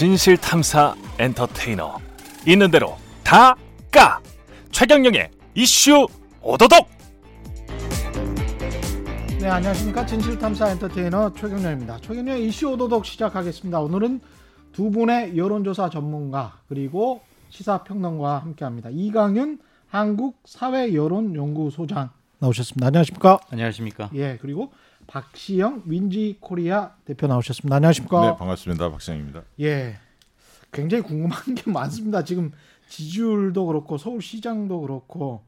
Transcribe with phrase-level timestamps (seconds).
[0.00, 1.98] 진실 탐사 엔터테이너
[2.46, 3.54] 있는 대로 다
[3.92, 4.18] 까
[4.72, 6.06] 최경영의 이슈
[6.40, 6.88] 오도독
[9.40, 11.98] 네 안녕하십니까 진실 탐사 엔터테이너 최경영입니다.
[11.98, 13.78] 최경영의 이슈 오도독 시작하겠습니다.
[13.78, 14.22] 오늘은
[14.72, 18.88] 두 분의 여론조사 전문가 그리고 시사평론가와 함께합니다.
[18.90, 19.58] 이강윤
[19.88, 22.86] 한국사회여론연구소장 나오셨습니다.
[22.86, 23.38] 안녕하십니까?
[23.50, 24.08] 안녕하십니까?
[24.14, 24.72] 예 그리고
[25.10, 27.76] 박시영 윈지코리아 대표 나오셨습니다.
[27.76, 28.30] 안녕하십니까?
[28.30, 28.90] 네, 반갑습니다.
[28.92, 29.42] 박시영입니다.
[29.60, 29.98] 예,
[30.70, 32.22] 굉장히 궁금한 게 많습니다.
[32.22, 32.52] 지금
[32.88, 35.44] 지지율도 그렇고 서울시장도 그렇고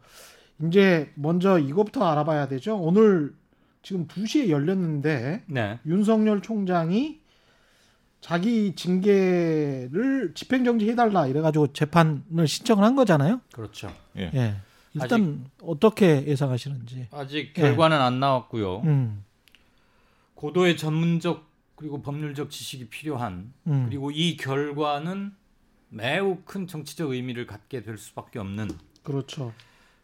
[0.66, 2.76] 이제 먼저 이것부터 알아봐야 되죠.
[2.76, 3.34] 오늘
[3.82, 5.78] 지금 2시에 열렸는데 네.
[5.86, 7.20] 윤석열 총장이
[8.20, 13.40] 자기 징계를 집행정지 해달라 이래가지고 재판을 신청을 한 거잖아요.
[13.52, 13.92] 그렇죠.
[14.16, 14.30] 예.
[14.34, 14.56] 예.
[14.94, 17.08] 일단 어떻게 예상하시는지.
[17.12, 18.82] 아직 결과는 안 나왔고요.
[18.84, 19.24] 음,
[20.42, 23.86] 고도의 전문적 그리고 법률적 지식이 필요한 음.
[23.88, 25.32] 그리고 이 결과는
[25.88, 28.68] 매우 큰 정치적 의미를 갖게 될 수밖에 없는
[29.04, 29.52] 그렇죠.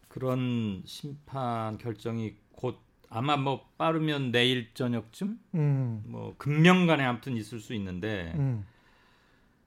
[0.07, 2.79] 그런 심판 결정이 곧
[3.11, 8.65] 아마 뭐 빠르면 내일 저녁쯤 음, 뭐 금명간에 아무튼 있을 수 있는데 음,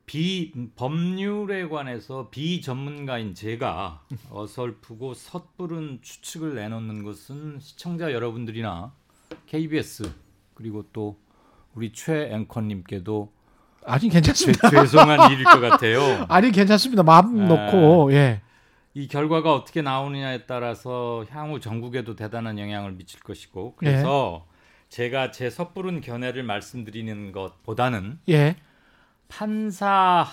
[0.06, 8.94] 비 법률에 관해서 비전문가인 제가 어설프고 섣부른 추측을 내놓는 것은 시청자 여러분들이나
[9.47, 10.09] KBS
[10.61, 11.17] 그리고 또
[11.73, 13.31] 우리 최 앵커님께도
[13.85, 14.69] 아니 죄, 괜찮습니다.
[14.69, 16.25] 죄 송한 일일 것 같아요.
[16.29, 17.01] 아니 괜찮습니다.
[17.01, 17.47] 마음 아.
[17.47, 18.41] 놓고 예.
[18.93, 24.45] 이 결과가 어떻게 나오느냐에 따라서 향후 전국에도 대단한 영향을 미칠 것이고 그래서
[24.89, 28.57] 제가 제 섣부른 견해를 말씀드리는 것보다는 예.
[29.29, 30.27] 판사로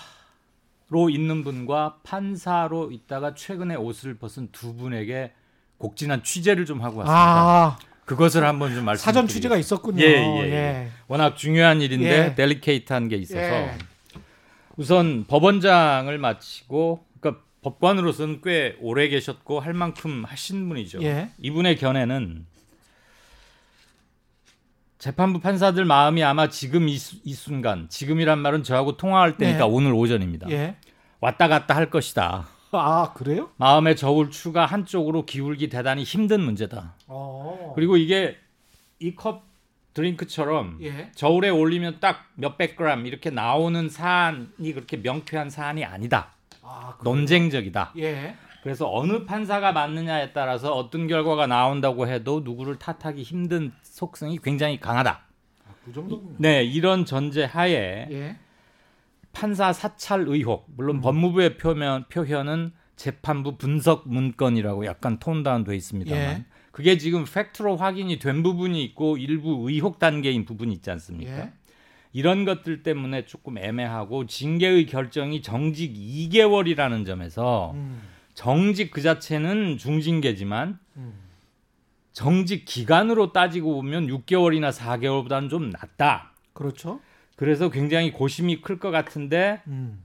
[1.09, 5.33] 있는 분과 판사로 있다가 최근에 옷을 벗은 두 분에게
[5.77, 7.17] 곡진한 취재를 좀 하고 왔습니다.
[7.17, 7.77] 아
[8.09, 9.03] 그것을 한번 좀 말씀.
[9.05, 10.01] 사전 취재가 있었군요.
[10.03, 10.87] 예, 예, 예.
[11.07, 12.35] 워낙 중요한 일인데 예.
[12.35, 13.77] 델리케이트한 게 있어서 예.
[14.77, 21.03] 우선 법원장을 마치고 그러니까 법관으로서는 꽤 오래 계셨고 할 만큼 하신 분이죠.
[21.03, 21.29] 예.
[21.37, 22.47] 이분의 견해는
[24.97, 29.63] 재판부 판사들 마음이 아마 지금 이, 수- 이 순간 지금이란 말은 저하고 통화할 때니까 네.
[29.63, 30.49] 오늘 오전입니다.
[30.49, 30.75] 예.
[31.21, 32.47] 왔다 갔다 할 것이다.
[32.77, 33.49] 아 그래요?
[33.57, 36.95] 마음의 저울추가 한쪽으로 기울기 대단히 힘든 문제다.
[37.07, 37.73] 어.
[37.75, 38.37] 그리고 이게
[38.99, 39.43] 이 컵
[39.93, 41.11] 드링크처럼 예.
[41.15, 46.33] 저울에 올리면 딱 몇백 그램 이렇게 나오는 사안이 그렇게 명쾌한 사안이 아니다.
[46.61, 47.93] 아 그- 논쟁적이다.
[47.97, 48.35] 예.
[48.61, 55.21] 그래서 어느 판사가 맞느냐에 따라서 어떤 결과가 나온다고 해도 누구를 탓하기 힘든 속성이 굉장히 강하다.
[55.85, 56.35] 그 정도군요.
[56.37, 58.37] 네, 이런 전제 하에 예.
[59.31, 66.45] 판사 사찰 의혹, 물론 법무부의 표면 표현은 재판부 분석 문건이라고 약간 톤 다운돼 있습니다만 예.
[66.71, 71.37] 그게 지금 팩트로 확인이 된 부분이 있고 일부 의혹 단계인 부분이 있지 않습니까?
[71.37, 71.53] 예.
[72.11, 78.01] 이런 것들 때문에 조금 애매하고 징계의 결정이 정직 2개월이라는 점에서 음.
[78.33, 81.13] 정직 그 자체는 중징계지만 음.
[82.13, 86.33] 정직 기간으로 따지고 보면 6개월이나 4개월보다는 좀 낫다.
[86.53, 86.99] 그렇죠.
[87.39, 90.03] 그래서 굉장히 고심이 클 것 같은데 음.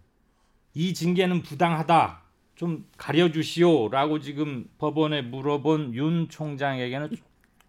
[0.73, 2.21] 이 징계는 부당하다.
[2.55, 7.09] 좀 가려주시오라고 지금 법원에 물어본 윤 총장에게는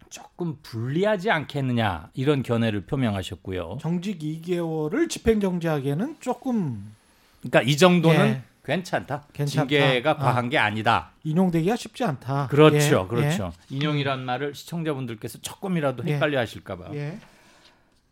[0.08, 3.78] 조금 불리하지 않겠느냐 이런 견해를 표명하셨고요.
[3.80, 6.94] 정직 2개월을 집행정지하기에는 조금
[7.40, 8.42] 그러니까 이 정도는 예.
[8.64, 9.24] 괜찮다.
[9.32, 9.66] 괜찮다.
[9.68, 10.16] 징계가 아.
[10.16, 11.10] 과한 게 아니다.
[11.24, 12.46] 인용되기가 쉽지 않다.
[12.46, 13.08] 그렇죠, 예.
[13.08, 13.52] 그렇죠.
[13.70, 16.14] 인용이란 말을 시청자분들께서 조금이라도 예.
[16.14, 16.94] 헷갈려 하실까봐.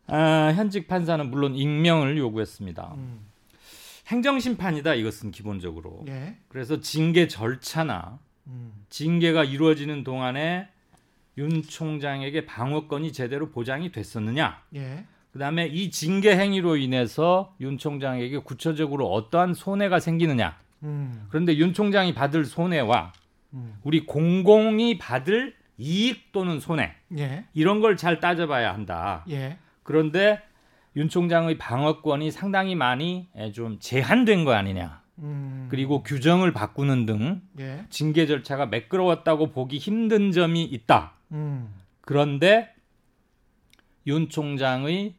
[0.06, 2.94] 아, 현직 판사는 물론 익명을 요구했습니다.
[2.96, 3.20] 음.
[4.08, 6.04] 행정심판이다 이것은 기본적으로.
[6.08, 6.36] 예.
[6.48, 8.72] 그래서 징계 절차나 음.
[8.90, 10.68] 징계가 이루어지는 동안에
[11.38, 14.60] 윤 총장에게 방어권이 제대로 보장이 됐었느냐?
[14.74, 15.04] 예.
[15.32, 20.56] 그다음에 이 징계 행위로 인해서 윤 총장에게 구체적으로 어떠한 손해가 생기느냐?
[20.82, 21.26] 음.
[21.30, 23.12] 그런데 윤 총장이 받을 손해와
[23.54, 23.74] 음.
[23.82, 27.46] 우리 공공이 받을 이익 또는 손해 예.
[27.54, 29.24] 이런 걸 잘 따져봐야 한다.
[29.30, 29.58] 예.
[29.84, 30.42] 그런데
[30.96, 35.02] 윤 총장의 방어권이 상당히 많이 에, 좀 제한된 거 아니냐.
[35.18, 35.68] 음.
[35.70, 37.84] 그리고 규정을 바꾸는 등 예.
[37.90, 41.12] 징계 절차가 매끄러웠다고 보기 힘든 점이 있다.
[41.32, 41.72] 음.
[42.00, 42.74] 그런데
[44.06, 45.14] 윤 총장의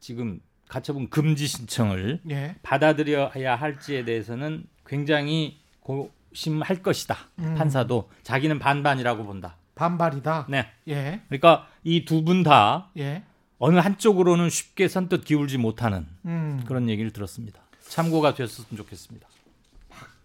[0.00, 2.56] 지금 가처분 금지 신청을 예.
[2.62, 7.16] 받아들여야 할지에 대해서는 굉장히 고심할 것이다.
[7.38, 7.54] 음.
[7.56, 9.56] 판사도 자기는 반반이라고 본다.
[9.74, 10.46] 반발이다.
[10.50, 10.66] 네.
[10.88, 11.20] 예.
[11.28, 13.22] 그러니까 이 두 분다 예.
[13.58, 16.62] 어느 한쪽으로는 쉽게 선뜻 기울지 못하는 음.
[16.66, 17.60] 그런 얘기를 들었습니다.
[17.88, 19.26] 참고가 됐었으면 좋겠습니다.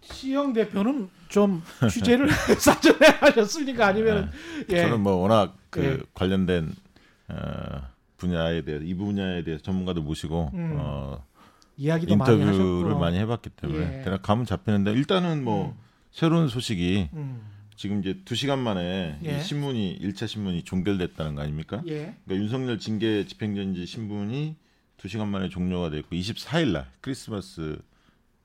[0.01, 3.88] 시영 대표는 좀 취재를 사전에 하셨습니까?
[3.88, 4.31] 아니면
[4.69, 4.81] 예.
[4.81, 6.06] 저는 뭐 워낙 그 예.
[6.13, 6.74] 관련된
[7.30, 7.81] 어,
[8.18, 10.75] 분야에 대해 이 분야에 대해서 전문가들 모시고 음.
[10.77, 11.24] 어,
[11.77, 13.00] 이야기도 많이 인터뷰를 하셨고.
[13.00, 14.03] 많이 해봤기 때문에 예.
[14.03, 15.74] 대략 감은 잡히는데 일단은 뭐 음.
[16.12, 17.41] 새로운 소식이 음.
[17.75, 19.37] 지금 이제 두 시간 만에 예.
[19.37, 21.81] 이 신문이 1차 신문이 종결됐다는 거 아닙니까?
[21.87, 22.15] 예.
[22.25, 24.55] 그러니까 윤석열 징계 집행정지 신문이
[24.97, 27.77] 두 시간 만에 종료가 됐고 24일 날 크리스마스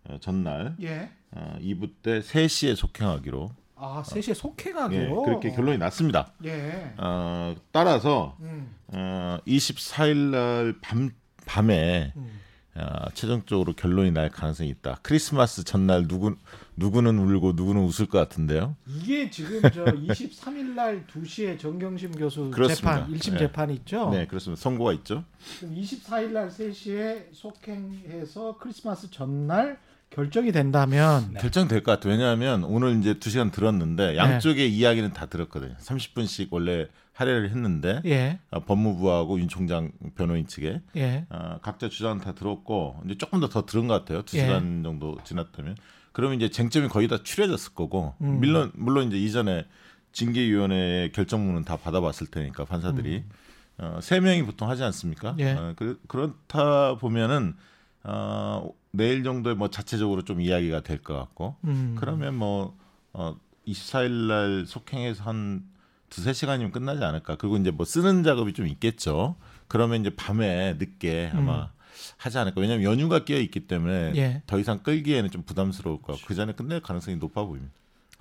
[0.05, 1.11] 어, 전날 예.
[1.31, 5.03] 어, 2부 때 3시에 속행하기로 아, 셋시에 속해가기로.
[5.03, 6.33] 예, 그렇게 결론이 났습니다.
[6.45, 6.93] 예.
[6.97, 8.75] 어, 따라서 음.
[8.89, 11.11] 어, 24일 날 밤,
[11.47, 12.41] 밤에 음.
[12.75, 14.99] 어, 최종적으로 결론이 날 가능성이 있다.
[15.03, 16.37] 크리스마스 전날 누구
[16.79, 18.77] 누구는 울고 누구는 웃을 것 같은데요.
[18.87, 23.01] 이게 지금 저 23일 날 2시에 정경심 교수 그렇습니다.
[23.07, 23.39] 재판 1심 네.
[23.39, 24.11] 재판이 있죠.
[24.11, 24.61] 네, 그렇습니다.
[24.61, 25.25] 선고가 있죠.
[25.61, 29.79] 그럼 24일 날 3시에 속행해서 크리스마스 전날
[30.11, 32.13] 결정이 된다면 결정될 것 같아요.
[32.13, 35.75] 왜냐하면 오늘 이제 두 시간 들었는데 양쪽의 이야기는 다 들었거든요.
[35.79, 38.39] 30분씩 원래 할애를 했는데 예.
[38.51, 41.27] 어, 법무부하고 윤 총장 변호인 측에 예.
[41.29, 44.23] 어, 각자 주장은 다 들었고 이제 조금 더 더 들은 것 같아요.
[44.23, 44.43] 두 예.
[44.43, 45.77] 시간 정도 지났다면
[46.19, 48.41] 그러면 이제 쟁점이 거의 다 추려졌을 거고 음.
[48.41, 49.67] 물론 물론 이제 이전에
[50.11, 53.23] 징계위원회의 결정문은 다 받아봤을 테니까 판사들이
[53.79, 55.31] 어, 세 명이 보통 하지 않습니까?
[55.31, 55.39] 음.
[55.39, 55.53] 예.
[55.53, 57.55] 어, 그, 그렇다 보면은
[58.03, 61.95] 어, 내일 정도에 뭐 자체적으로 좀 이야기가 될 것 같고 음.
[61.97, 62.77] 그러면 뭐
[63.13, 63.37] 어,
[63.69, 65.63] 24일 날 속행해서 한
[66.11, 67.37] 두세 시간이면 끝나지 않을까.
[67.37, 69.37] 그리고 이제 뭐 쓰는 작업이 좀 있겠죠.
[69.69, 71.71] 그러면 이제 밤에 늦게 아마
[72.19, 72.61] 하지 않을까.
[72.61, 74.17] 왜냐하면 연휴가 끼어 있기 때문에 음.
[74.17, 74.43] 예.
[74.47, 77.73] 더 이상 끌기에는 좀 부담스러울 것 같고 그 전에 끝낼 가능성이 높아 보입니다.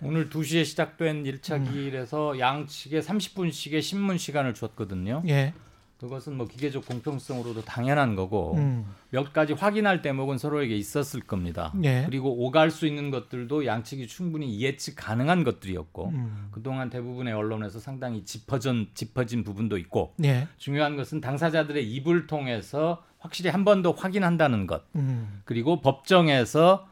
[0.04, 5.24] 오늘 2시에 시작된 1차 기일에서 양측에 30분씩의 신문 시간을 줬거든요.
[5.28, 5.54] 예.
[6.00, 8.86] 그것은 뭐 기계적 공평성으로도 당연한 거고 음.
[9.10, 11.74] 몇 가지 확인할 대목은 서로에게 있었을 겁니다.
[11.84, 12.04] 예.
[12.06, 16.50] 그리고 오갈 수 있는 것들도 양측이 충분히 예측 가능한 것들이었고 음.
[16.52, 20.48] 그동안 대부분의 언론에서 상당히 짚어진 짚어진 부분도 있고 예.
[20.58, 25.42] 중요한 것은 당사자들의 입을 통해서 확실히 한 번 더 확인한다는 것 음.
[25.46, 26.88] 그리고 법정에서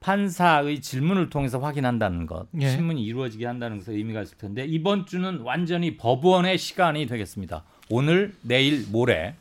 [0.00, 2.70] 판사의 질문을 통해서 확인한다는 것 예.
[2.70, 7.64] 신문이 이루어지게 한다는 것에 의미가 있을 텐데 이번 주는 완전히 법원의 시간이 되겠습니다.
[7.90, 9.34] 오늘, 내일, 모레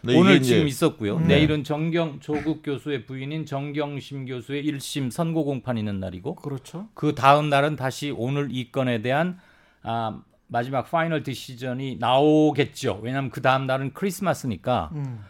[0.00, 1.18] 근데 오늘 지금 있었고요.
[1.18, 1.28] 음.
[1.28, 6.88] 내일은 정경 조국 교수의 부인인 정경심 교수의 1심 선고 공판이 있는 날이고 그렇죠.
[6.94, 9.38] 그 다음 날은 다시 오늘 이 건에 대한
[9.84, 13.00] 아, 마지막 final decision이 나오겠죠.
[13.02, 15.20] 왜냐하면 그 다음 날은 크리스마스니까 음.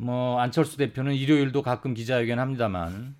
[0.00, 3.16] 뭐 안철수 대표는 일요일도 가끔 기자회견 합니다만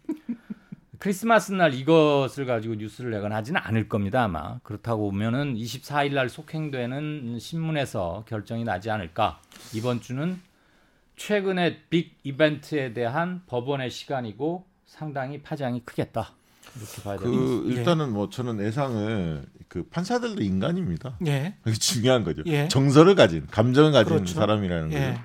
[0.99, 7.39] 크리스마스 날 이것을 가지고 뉴스를 내거나 하지는 않을 겁니다 아마 그렇다고 보면은 24일 날 속행되는
[7.41, 9.41] 신문에서 결정이 나지 않을까
[9.75, 10.41] 이번 주는
[11.17, 16.33] 최근의 빅 이벤트에 대한 법원의 시간이고 상당히 파장이 크겠다
[16.77, 17.43] 이렇게 봐야 됩니다.
[17.43, 17.75] 그 예.
[17.75, 21.17] 일단은 뭐 저는 예상을 그 판사들도 인간입니다.
[21.27, 21.55] 예.
[21.81, 22.43] 중요한 거죠.
[22.47, 22.69] 예.
[22.69, 24.35] 정서를 가진 감정을 가진 그렇죠.
[24.35, 25.21] 사람이라는 거죠.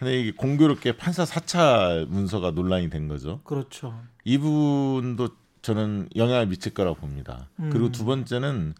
[0.00, 0.04] 예.
[0.04, 3.40] 근데 이게 공교롭게 판사 사찰 문서가 논란이 된 거죠.
[3.44, 3.94] 그렇죠.
[4.24, 5.28] 이분도
[5.62, 7.48] 저는 영향을 미칠 거라고 봅니다.
[7.58, 7.70] 음.
[7.70, 8.74] 그리고 두 번째는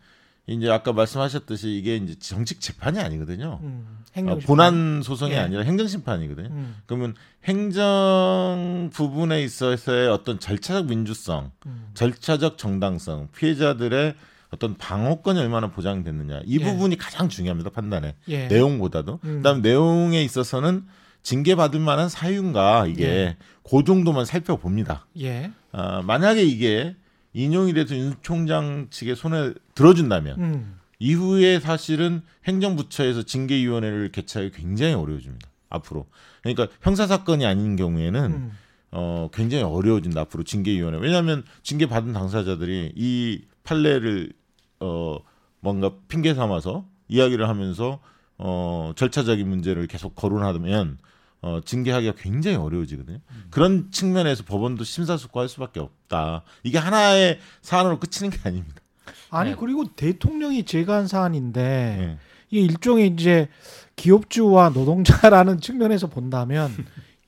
[0.46, 3.60] 이제 아까 말씀하셨듯이 이게 이제 정식 재판이 아니거든요.
[3.62, 4.00] 음.
[4.16, 4.38] 어.
[4.44, 5.38] 본안 소송이 예.
[5.38, 6.48] 아니라 행정 심판이거든요.
[6.48, 6.76] 음.
[6.86, 7.14] 그러면
[7.44, 11.90] 행정 부분에 있어서의 어떤 절차적 민주성, 음.
[11.94, 14.14] 절차적 정당성, 피해자들의
[14.50, 16.64] 어떤 방어권이 얼마나 보장됐느냐 이 예.
[16.64, 18.48] 부분이 가장 중요합니다 판단에 예.
[18.48, 19.36] 내용보다도 음.
[19.36, 20.86] 그다음 내용에 있어서는
[21.22, 23.36] 징계받을 만한 사유인가 이게 예.
[23.68, 25.06] 그 정도만 살펴봅니다.
[25.20, 25.52] 예.
[25.72, 26.96] 아, 만약에 이게
[27.32, 30.80] 인용이 돼서 윤 총장 측의 손에 들어준다면 음.
[30.98, 35.48] 이후에 사실은 행정부처에서 징계위원회를 개최하기 굉장히 어려워집니다.
[35.68, 36.06] 앞으로
[36.42, 38.52] 그러니까 형사 사건이 아닌 경우에는 음.
[38.92, 40.98] 어, 굉장히 어려워진다 앞으로 징계위원회.
[40.98, 44.32] 왜냐하면 징계 받은 당사자들이 이 판례를
[44.80, 45.18] 어
[45.60, 48.00] 뭔가 핑계 삼아서 이야기를 하면서
[48.42, 50.96] 어 절차적인 문제를 계속 거론하면
[51.42, 53.18] 어 징계하기가 굉장히 어려워지거든요.
[53.50, 56.42] 그런 측면에서 법원도 심사숙고할 수밖에 없다.
[56.62, 58.80] 이게 하나의 사안으로 끝이는 게 아닙니다.
[59.30, 59.56] 아니 네.
[59.58, 62.18] 그리고 대통령이 제거한 사안인데 예.
[62.50, 63.48] 이게 일종의 이제
[63.96, 66.70] 기업주와 노동자라는 측면에서 본다면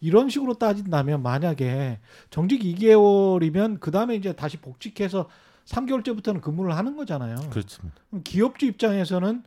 [0.01, 1.99] 이런 식으로 따진다면 만약에
[2.31, 5.29] 정직 2개월이면 그 다음에 이제 다시 복직해서
[5.67, 7.37] 3개월째부터는 근무를 하는 거잖아요.
[7.51, 8.01] 그렇습니다.
[8.09, 9.43] 그럼 기업주 입장에서는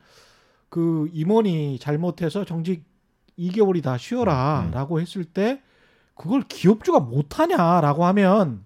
[0.76, 2.84] 그 임원이 잘못해서 정직
[3.40, 3.98] 2개월이 다 음, 음.
[3.98, 5.62] 쉬어라라고 했을 때
[6.16, 8.66] 그걸 기업주가 못하냐라고 하면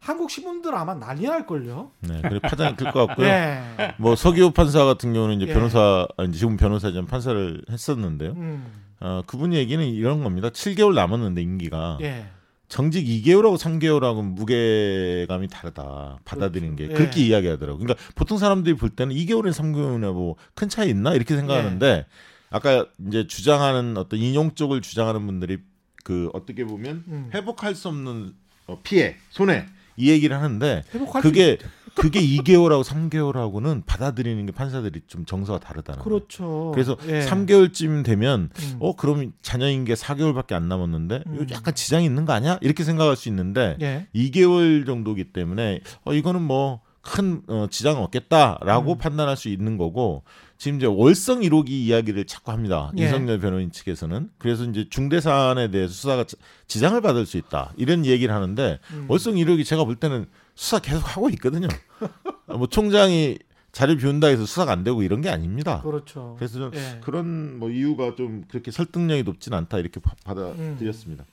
[0.00, 1.92] 한국 신문들 아마 난리 날 걸요.
[2.00, 3.28] 네, 그래 파장이 클 것 같고요.
[3.30, 3.94] 네.
[3.98, 5.54] 뭐 서기호 판사 같은 경우는 이제 예.
[5.54, 8.32] 변호사 아니, 지금 변호사지만 판사를 했었는데요.
[8.32, 8.66] 음.
[8.98, 10.48] 어, 그분 얘기는 이런 겁니다.
[10.48, 12.26] 7개월 남았는데 임기가 예.
[12.68, 16.18] 정직 2개월하고 3개월하고 무게감이 다르다.
[16.24, 16.98] 받아들이는 게 그렇죠.
[17.02, 17.26] 그렇게 예.
[17.26, 17.78] 이야기하더라고요.
[17.82, 22.06] 그러니까 보통 사람들이 볼 때는 2개월이나 3개월이나 뭐 큰 차이 있나 이렇게 생각하는데 예.
[22.50, 25.58] 아까 이제 주장하는 어떤 인용 쪽을 주장하는 분들이
[26.04, 27.30] 그 어떻게 보면 음.
[27.34, 28.34] 회복할 수 없는
[28.66, 30.82] 어, 피해 손해 이 얘기를 하는데
[31.22, 31.58] 그게
[31.98, 36.18] 그게 2개월하고 3개월하고는 받아들이는 게 판사들이 좀 정서가 다르다는 거예요.
[36.18, 36.70] 그렇죠.
[36.74, 37.20] 그래서 예.
[37.26, 38.76] 3개월쯤 되면 음.
[38.80, 41.46] 어 그럼 자녀인 게 4개월밖에 안 남았는데 음.
[41.50, 42.58] 약간 지장이 있는 거 아니야?
[42.62, 44.06] 이렇게 생각할 수 있는데 예.
[44.14, 48.98] 2개월 정도기 때문에 어 이거는 뭐 큰 어, 지장은 없겠다라고 음.
[48.98, 50.24] 판단할 수 있는 거고
[50.58, 52.90] 지금 이제 월성 1호기 이야기를 자꾸 합니다.
[52.98, 53.04] 예.
[53.04, 56.36] 윤석열 변호인 측에서는 그래서 이제 중대 사안에 대해서 수사가 지-
[56.66, 59.06] 지장을 받을 수 있다 이런 얘기를 하는데 음.
[59.08, 60.26] 월성 1호기 제가 볼 때는
[60.58, 61.68] 수사 계속 하고 있거든요.
[62.46, 63.38] 뭐 총장이
[63.70, 65.82] 자리 비운다 해서 수사가 안 되고 이런 게 아닙니다.
[65.82, 66.34] 그렇죠.
[66.36, 66.98] 그래서 좀 예.
[67.00, 71.24] 그런 뭐 이유가 좀 그렇게 설득력이 높진 않다 이렇게 바- 받아들였습니다.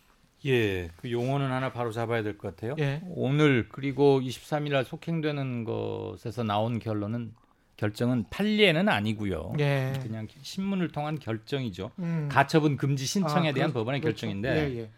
[0.46, 2.76] 예, 그 용어는 하나 바로 잡아야 될 것 같아요.
[2.78, 3.02] 예.
[3.08, 7.34] 오늘 그리고 23일 날 속행되는 것에서 나온 결론은
[7.78, 9.54] 결정은 판례는 아니고요.
[9.60, 9.94] 예.
[10.04, 11.90] 그냥 신문을 통한 결정이죠.
[11.98, 12.30] 음.
[12.32, 14.28] 가처분 금지 신청에 아, 대한 그렇- 법원의 그렇죠.
[14.28, 14.90] 결정인데 예, 예.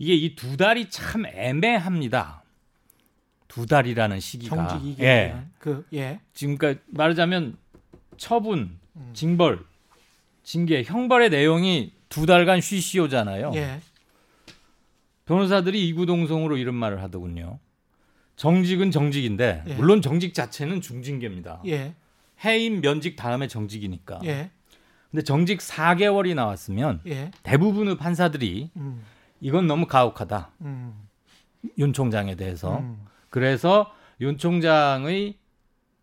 [0.00, 2.39] 이게 이 두 달이 참 애매합니다.
[3.50, 5.42] 두 달이라는 시기가 정직 이게 예.
[5.58, 6.20] 그 예.
[6.32, 7.56] 지금 그러니까 말하자면
[8.16, 9.10] 처분, 음.
[9.12, 9.58] 징벌,
[10.44, 13.50] 징계, 형벌의 내용이 두 달간 쉬쉬오잖아요.
[13.56, 13.80] 예.
[15.24, 17.58] 변호사들이 이구동성으로 이런 말을 하더군요.
[18.36, 19.74] 정직은 정직인데 예.
[19.74, 21.62] 물론 정직 자체는 중징계입니다.
[21.66, 21.94] 예.
[22.44, 24.20] 해임 면직 다음에 정직이니까.
[24.26, 24.50] 예.
[25.10, 27.32] 근데 정직 4개월이 나왔으면 예.
[27.42, 29.02] 대부분의 판사들이 음.
[29.40, 30.52] 이건 너무 가혹하다.
[30.60, 30.94] 음.
[31.78, 32.78] 윤 총장에 대해서.
[32.78, 33.09] 음.
[33.30, 35.38] 그래서 윤 총장의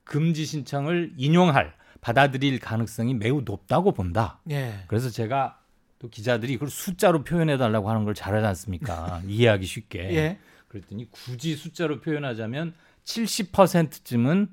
[0.04, 4.40] 금지 신청을 인용할 받아들일 가능성이 매우 높다고 본다.
[4.50, 4.80] 예.
[4.88, 5.60] 그래서 제가
[6.00, 9.22] 또 기자들이 그걸 숫자로 표현해 달라고 하는 걸 잘하지 않습니까?
[9.28, 10.00] 이해하기 쉽게.
[10.16, 10.40] 예.
[10.70, 14.48] 그랬더니 굳이 숫자로 표현하자면 70%쯤은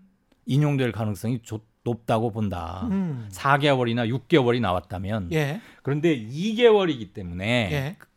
[0.46, 2.88] 인용될 가능성이 좋- 높다고 본다.
[2.90, 3.28] 음.
[3.30, 5.60] 4개월이나 6개월이 나왔다면 예.
[5.82, 7.96] 그런데 2개월이기 때문에 예.
[7.98, 8.08] 그.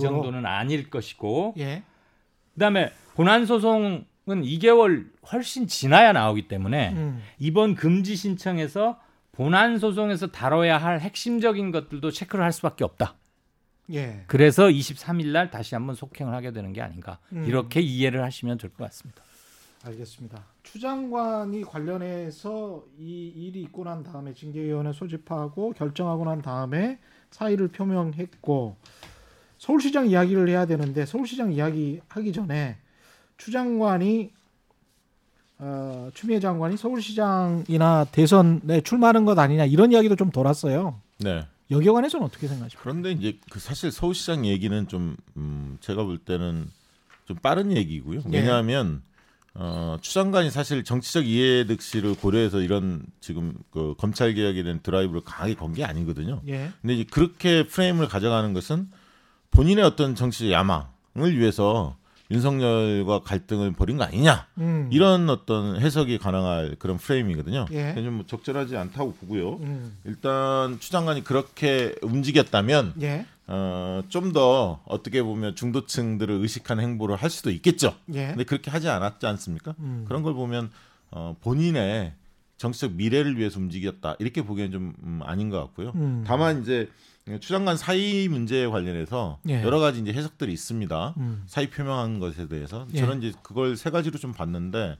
[0.00, 1.82] 정도는 아닐 것이고 예.
[2.54, 7.22] 그다음에 본안 소송은 2개월 훨씬 지나야 나오기 때문에 음.
[7.38, 9.00] 이번 금지 신청에서
[9.32, 13.14] 본안 소송에서 다뤄야 할 핵심적인 것들도 체크를 할 수밖에 없다.
[13.94, 14.24] 예.
[14.26, 17.18] 그래서 23일 날 다시 한번 속행을 하게 되는 게 아닌가.
[17.32, 17.44] 음.
[17.46, 19.22] 이렇게 이해를 하시면 될 것 같습니다.
[19.84, 20.44] 알겠습니다.
[20.62, 26.98] 추 장관이 관련해서 이 일이 있고 난 다음에 징계위원회 소집하고 결정하고 난 다음에
[27.30, 28.76] 사의를 표명했고
[29.58, 32.76] 서울시장 이야기를 해야 되는데 서울시장 이야기 하기 전에
[33.38, 34.30] 추 장관이
[35.58, 41.00] 어, 추미애 장관이 서울시장이나 대선에 출마하는 것 아니냐 이런 이야기도 좀 돌았어요.
[41.18, 41.46] 네.
[41.70, 42.82] 여기에 관해서는 어떻게 생각하십니까?
[42.82, 46.68] 그런데 이제 그 사실 서울시장 얘기는 좀 음, 제가 볼 때는
[47.24, 48.20] 좀 빠른 얘기고요.
[48.32, 48.38] 예.
[48.38, 49.02] 왜냐하면
[49.54, 55.54] 어, 추 장관이 사실 정치적 이해득실을 고려해서 이런 지금 그 검찰 개혁에 대한 드라이브를 강하게
[55.54, 56.42] 건 게 아니거든요.
[56.48, 56.70] 예.
[56.82, 58.90] 근데 이제 그렇게 프레임을 가져가는 것은
[59.50, 61.96] 본인의 어떤 정치적 야망을 위해서
[62.30, 64.88] 윤석열과 갈등을 벌인 거 아니냐 음.
[64.92, 67.66] 이런 어떤 해석이 가능할 그런 프레임이거든요.
[67.72, 67.94] 예.
[67.94, 69.54] 좀 적절하지 않다고 보고요.
[69.60, 69.96] 음.
[70.04, 73.26] 일단 추 장관이 그렇게 움직였다면 예.
[73.46, 77.94] 어, 좀 더 어떻게 보면 중도층들을 의식한 행보를 할 수도 있겠죠.
[78.12, 78.26] 예.
[78.28, 79.74] 근데 그렇게 하지 않았지 않습니까?
[79.78, 80.04] 음.
[80.08, 80.70] 그런 걸 보면
[81.12, 82.12] 어, 본인의
[82.58, 85.92] 정치적 미래를 위해서 움직였다 이렇게 보기엔 좀 음, 아닌 것 같고요.
[85.94, 86.24] 음.
[86.26, 86.90] 다만 이제
[87.40, 89.62] 추장관 사의 문제에 관련해서 예.
[89.62, 91.14] 여러 가지 이제 해석들이 있습니다.
[91.16, 91.42] 음.
[91.46, 93.00] 사의 표명한 것에 대해서 예.
[93.00, 94.96] 저는 이제 그걸 세 가지로 좀 봤는데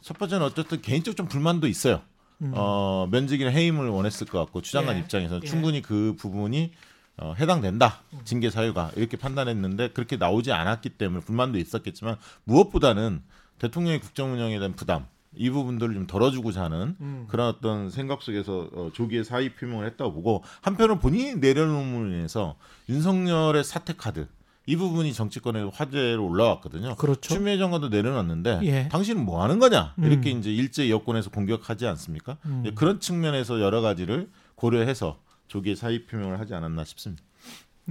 [0.00, 2.02] 첫 번째는 어쨌든 개인적 좀 불만도 있어요.
[2.42, 2.52] 음.
[2.54, 5.00] 어, 면직이나 해임을 원했을 것 같고 추장관 예.
[5.00, 5.46] 입장에서는 예.
[5.46, 6.72] 충분히 그 부분이
[7.16, 13.22] 어, 해당된다 징계 사유가 이렇게 판단했는데 그렇게 나오지 않았기 때문에 불만도 있었겠지만 무엇보다는
[13.58, 17.26] 대통령의 국정 운영에 대한 부담 이 부분들을 좀 덜어주고자 하는 음.
[17.28, 22.56] 그런 어떤 생각 속에서 어, 조기에 사의 표명을 했다고 보고 한편으로 본인이 내려놓음으로 인해서
[22.88, 24.26] 윤석열의 사퇴 카드
[24.66, 26.96] 이 부분이 정치권의 화제로 올라왔거든요.
[26.96, 27.20] 그렇죠.
[27.20, 28.88] 추미애 장관도 내려놨는데 예.
[28.88, 30.04] 당신은 뭐 하는 거냐 음.
[30.04, 32.38] 이렇게 이제 일제 여권에서 공격하지 않습니까?
[32.46, 32.62] 음.
[32.66, 37.22] 예, 그런 측면에서 여러 가지를 고려해서 조기에 사의 표명을 하지 않았나 싶습니다.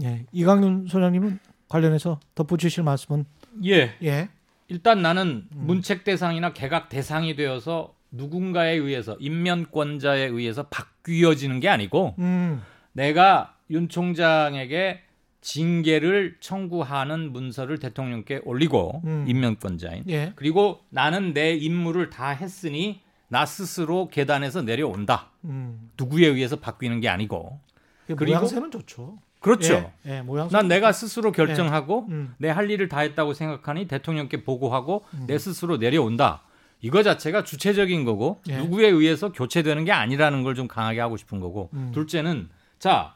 [0.02, 0.26] 예.
[0.32, 3.26] 이강윤 소장님은 관련해서 덧붙이실 말씀은
[3.66, 3.96] 예.
[4.02, 4.30] 예.
[4.74, 5.66] 일단 나는 음.
[5.68, 12.60] 문책 대상이나 개각 대상이 되어서 누군가에 의해서 인면권자에 의해서 바뀌어지는 게 아니고 음.
[12.92, 15.02] 내가 윤 총장에게
[15.42, 19.26] 징계를 청구하는 문서를 대통령께 올리고 음.
[19.28, 20.34] 인면권자인 예.
[20.36, 25.30] 그리고 나는 내 임무를 다 했으니 나 스스로 계단에서 내려온다.
[25.44, 25.92] 음.
[26.00, 27.60] 누구에 의해서 바뀌는 게 아니고
[28.08, 29.20] 그리고- 모양새는 좋죠.
[29.44, 29.92] 그렇죠.
[30.08, 30.12] 예.
[30.12, 30.24] 예.
[30.52, 32.34] 난 내가 스스로 결정하고 음.
[32.40, 35.26] 내할 일을 다 했다고 생각하니 대통령께 보고하고 음.
[35.28, 36.42] 내 스스로 내려온다.
[36.82, 38.58] 이거 자체가 주체적인 거고 예.
[38.58, 41.92] 누구에 의해서 교체되는 게 아니라는 걸 좀 강하게 하고 싶은 거고 음.
[41.94, 43.16] 둘째는 자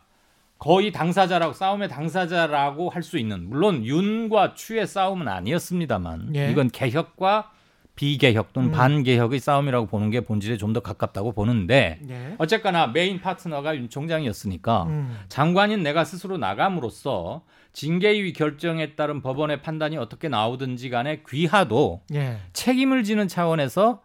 [0.60, 6.52] 거의 당사자라고 싸움의 당사자라고 할 수 있는 물론 윤과 추의 싸움은 아니었습니다만 예.
[6.52, 7.52] 이건 개혁과
[7.98, 8.72] 비개혁 또는 음.
[8.72, 12.36] 반개혁의 싸움이라고 보는 게 본질에 좀 더 가깝다고 보는데 예.
[12.38, 15.18] 어쨌거나 메인 파트너가 윤 총장이었으니까 음.
[15.30, 17.42] 장관인 내가 스스로 나감으로써
[17.74, 22.38] 징계위 결정에 따른 법원의 판단이 어떻게 나오든지 간에 귀하도 예.
[22.54, 24.02] 책임을 지는 차원에서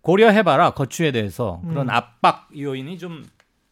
[0.00, 1.90] 고려해봐라 거취에 대해서 그런 음.
[1.90, 3.24] 압박 요인이 좀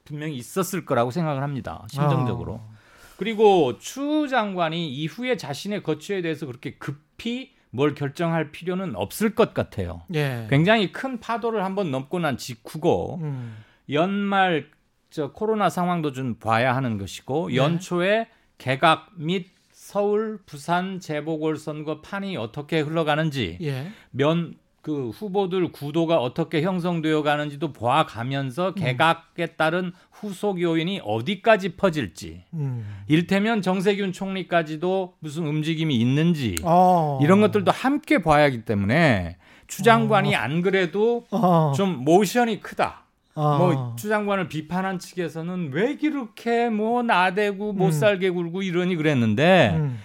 [0.04, 2.74] 분명히 있었을 거라고 생각을 합니다 심정적으로 아.
[3.16, 10.02] 그리고 추 장관이 이후에 자신의 거취에 대해서 그렇게 급히 뭘 결정할 필요는 없을 것 같아요
[10.14, 10.46] 예.
[10.48, 13.56] 굉장히 큰 파도를 한번 넘고 난 직후고 음.
[13.90, 14.70] 연말
[15.10, 17.56] 저 코로나 상황도 좀 봐야 하는 것이고 네.
[17.56, 18.28] 연초에
[18.58, 23.88] 개각 및 서울, 부산 재보궐 선거 판이 어떻게 흘러가는지 예.
[24.12, 24.54] 면
[24.84, 28.74] 그 후보들 구도가 어떻게 형성되어 가는지도 보아가면서 음.
[28.74, 32.86] 개각에 따른 후속 요인이 어디까지 퍼질지 음.
[33.08, 37.18] 일테면 정세균 총리까지도 무슨 움직임이 있는지 어.
[37.22, 39.38] 이런 것들도 함께 봐야 하기 때문에
[39.68, 41.72] 추 장관이 안 그래도 어.
[41.74, 43.04] 좀 모션이 크다.
[43.36, 43.56] 어.
[43.56, 47.90] 뭐추 장관을 비판한 측에서는 왜 이렇게 뭐 나대고 못 음.
[47.90, 49.98] 살게 굴고 이러니 그랬는데 음.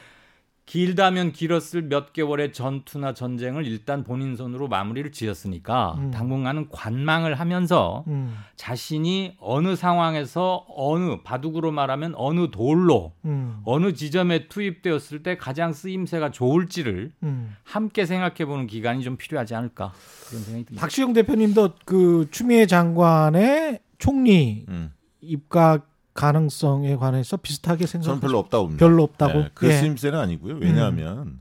[0.70, 6.12] 길다면 길었을 몇 개월의 전투나 전쟁을 일단 본인 손으로 마무리를 지었으니까 음.
[6.12, 8.38] 당분간은 관망을 하면서 음.
[8.56, 13.62] 자신이 어느 상황에서 어느 바둑으로 말하면 어느 돌로 음.
[13.66, 17.56] 어느 지점에 투입되었을 때 가장 쓰임새가 좋을지를 음.
[17.64, 19.92] 함께 생각해 보는 기간이 좀 필요하지 않을까
[20.28, 20.82] 그런 생각이 듭니다.
[20.82, 24.94] 박시영 대표님도 그 추미애 장관의 총리 음.
[25.20, 25.89] 입각
[26.20, 28.86] 가능성에 관해서 비슷하게 저는 생각 별로 없다고 봅니다.
[28.86, 29.40] 별로 없다고.
[29.40, 29.78] 네, 그 예.
[29.78, 30.58] 쓰임새는 아니고요.
[30.58, 31.40] 왜냐하면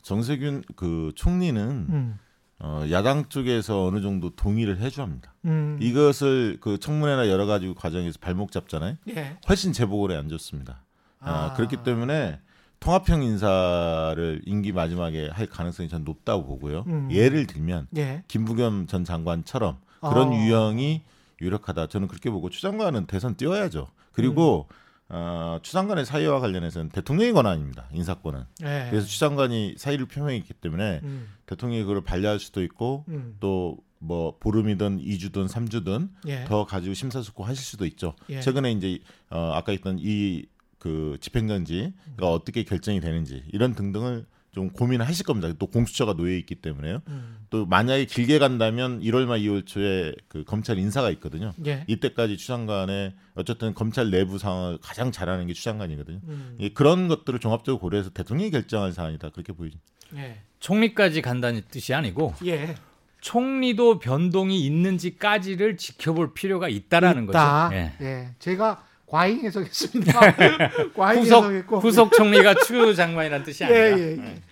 [0.00, 2.18] 정세균 그 총리는 음.
[2.58, 5.34] 어, 야당 쪽에서 어느 정도 동의를 해줘야 합니다.
[5.44, 5.76] 음.
[5.82, 8.96] 이것을 그 청문회나 여러 가지 과정에서 발목 잡잖아요.
[9.10, 9.36] 예.
[9.48, 10.82] 훨씬 재보궐에 안 좋습니다.
[11.20, 11.54] 아, 아.
[11.54, 12.40] 그렇기 때문에
[12.80, 16.84] 통합형 인사를 임기 마지막에 할 가능성이 전 높다고 보고요.
[16.86, 17.08] 음.
[17.10, 18.22] 예를 들면 예.
[18.28, 20.36] 김부겸 전 장관처럼 그런 아.
[20.36, 21.02] 유형이
[21.42, 21.88] 유력하다.
[21.88, 23.88] 저는 그렇게 보고 추 장관은 대선 뛰어야죠.
[24.16, 24.76] 그리고 음.
[25.08, 27.86] 어, 추 장관의 사의와 관련해서는 대통령의 권한입니다.
[27.92, 28.42] 인사권은.
[28.62, 28.88] 예.
[28.90, 31.28] 그래서 추 장관이 사의를 표명했기 때문에 음.
[31.46, 33.36] 대통령이 그걸 반려할 수도 있고 음.
[33.38, 36.44] 또뭐 보름이든 2주든 3주든 예.
[36.44, 38.14] 더 가지고 심사숙고하실 수도 있죠.
[38.30, 38.40] 예.
[38.40, 38.98] 최근에 이제
[39.30, 40.46] 어, 아까 있던 이
[40.78, 44.24] 그 집행정지가 어떻게 결정이 되는지 이런 등등을
[44.56, 45.52] 좀 고민하실 겁니다.
[45.58, 47.02] 또 공수처가 놓여 있기 때문에요.
[47.08, 47.36] 음.
[47.50, 51.52] 또 만약에 길게 간다면 1월 말 2월 초에 그 검찰 인사가 있거든요.
[51.66, 51.84] 예.
[51.88, 56.20] 이때까지 추장관의 어쨌든 검찰 내부 상황을 가장 잘하는 게 추장관이거든요.
[56.26, 56.56] 음.
[56.60, 59.78] 예, 그런 것들을 종합적으로 고려해서 대통령이 결정할 사안이다 그렇게 보이죠.
[60.14, 60.40] 예.
[60.60, 62.76] 총리까지 간다는 뜻이 아니고 예.
[63.20, 67.68] 총리도 변동이 있는지까지를 지켜볼 필요가 있다라는 있다.
[67.68, 67.76] 거죠.
[67.76, 67.92] 예.
[68.00, 68.34] 예.
[68.38, 70.12] 제가 과잉 해석했습니다.
[70.94, 71.78] 과잉 후속 해석했고.
[71.80, 73.98] 후속 총리가 추 장관이라는 뜻이 예, 아니라.
[73.98, 74.42] 예, 예.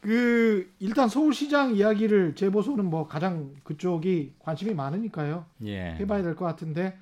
[0.00, 5.44] 그 일단 서울시장 이야기를 재보소는 뭐 가장 그쪽이 관심이 많으니까요.
[5.64, 5.96] 예.
[5.98, 6.96] 해봐야 될 것 같은데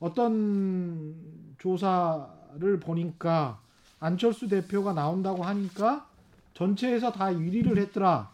[0.00, 1.14] 어떤
[1.58, 3.60] 조사를 보니까
[4.00, 6.06] 안철수 대표가 나온다고 하니까
[6.54, 8.30] 전체에서 다 1위를 했더라.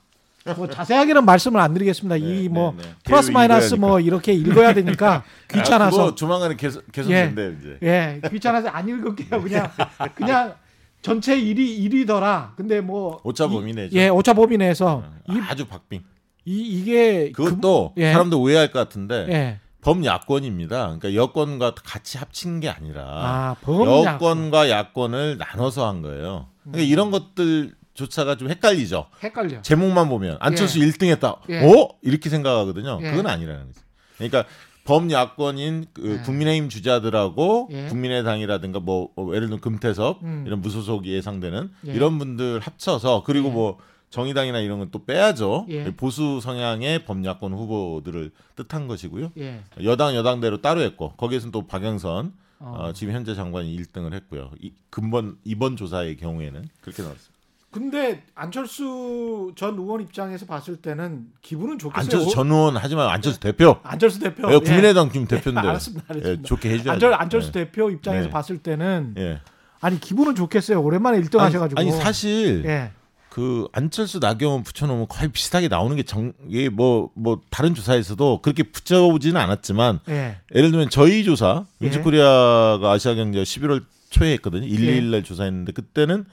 [0.54, 2.16] 뭐 자세하게는 말씀을 안 드리겠습니다.
[2.16, 2.94] 네, 이뭐 네, 네.
[3.04, 5.14] 플러스 마이너스 뭐 이렇게 읽어야 되니까
[5.52, 7.32] 아, 귀찮아서 그거 조만간에 계속 계속 예.
[7.32, 7.78] 이제.
[7.82, 9.42] 예 귀찮아서 안 읽을게요.
[9.42, 9.70] 그냥
[10.14, 10.54] 그냥
[11.02, 12.56] 전체 1위 1위더라.
[12.56, 13.72] 근데 뭐 오차 이- 범위.
[13.72, 16.02] 어, 예, 오차 범위 내에서 이, 아주 박빙.
[16.44, 18.12] 이 이게 그것도 예.
[18.12, 19.60] 사람들 오해할 것 같은데 예.
[19.82, 20.96] 범야권입니다.
[20.98, 26.48] 그러니까 여권과 같이 합친 게 아니라 아, 범 여권과 야권을 나눠서 한 거예요.
[26.64, 29.06] 그러니까 이런 것들 조차가 좀 헷갈리죠.
[29.22, 29.60] 헷갈려.
[29.62, 31.38] 제목만 보면 안철수 1등했다.
[31.50, 31.60] 예.
[31.64, 31.88] 어?
[32.02, 33.00] 이렇게 생각하거든요.
[33.02, 33.10] 예.
[33.10, 33.80] 그건 아니라는 거죠.
[34.16, 34.44] 그러니까
[34.84, 36.22] 범야권인 그 예.
[36.24, 37.86] 국민의힘 주자들하고 예.
[37.88, 40.44] 국민의당이라든가 뭐 어, 예를 들면 금태섭 음.
[40.46, 41.92] 이런 무소속이 예상되는 예.
[41.92, 43.52] 이런 분들 합쳐서 그리고 예.
[43.52, 43.78] 뭐
[44.10, 45.66] 정의당이나 이런 건 또 빼야죠.
[45.68, 45.90] 예.
[45.96, 49.32] 보수 성향의 범야권 후보들을 뜻한 것이고요.
[49.38, 49.62] 예.
[49.82, 52.76] 여당 여당대로 따로 했고 거기에서는 또 박영선 어.
[52.78, 54.50] 어, 지금 현재 장관이 1등을 했고요.
[54.62, 57.35] 이, 근본 이번 조사의 경우에는 그렇게 나왔습니다.
[57.80, 62.00] 근데 안철수 전 의원 입장에서 봤을 때는 기분은 좋겠어요.
[62.00, 63.76] 안철수 전 의원 하지만 안철수 대표.
[63.82, 64.50] 안철수 대표.
[64.50, 65.60] 예, 국민의당 지금 대표인데.
[65.60, 66.04] 알았습니다.
[66.08, 66.40] 알았습니다.
[66.42, 66.90] 예, 좋게 해줘야죠.
[66.92, 67.52] 안철 안철수 예.
[67.52, 68.30] 대표 입장에서 네.
[68.30, 69.40] 봤을 때는 예.
[69.80, 70.82] 아니 기분은 좋겠어요.
[70.82, 71.78] 오랜만에 1등 아니, 하셔가지고.
[71.78, 72.92] 아니 사실 예.
[73.28, 78.62] 그 안철수 나경원 붙여놓으면 거의 비슷하게 나오는 게 정 이게 뭐뭐 뭐 다른 조사에서도 그렇게
[78.62, 80.38] 붙여오지는 않았지만 예.
[80.54, 81.84] 예를 들면 저희 조사 예.
[81.86, 84.66] 윈즈코리아가 아시아 경제 11월 초에 했거든요.
[84.66, 84.70] 예.
[84.70, 86.24] 1일날 조사했는데 그때는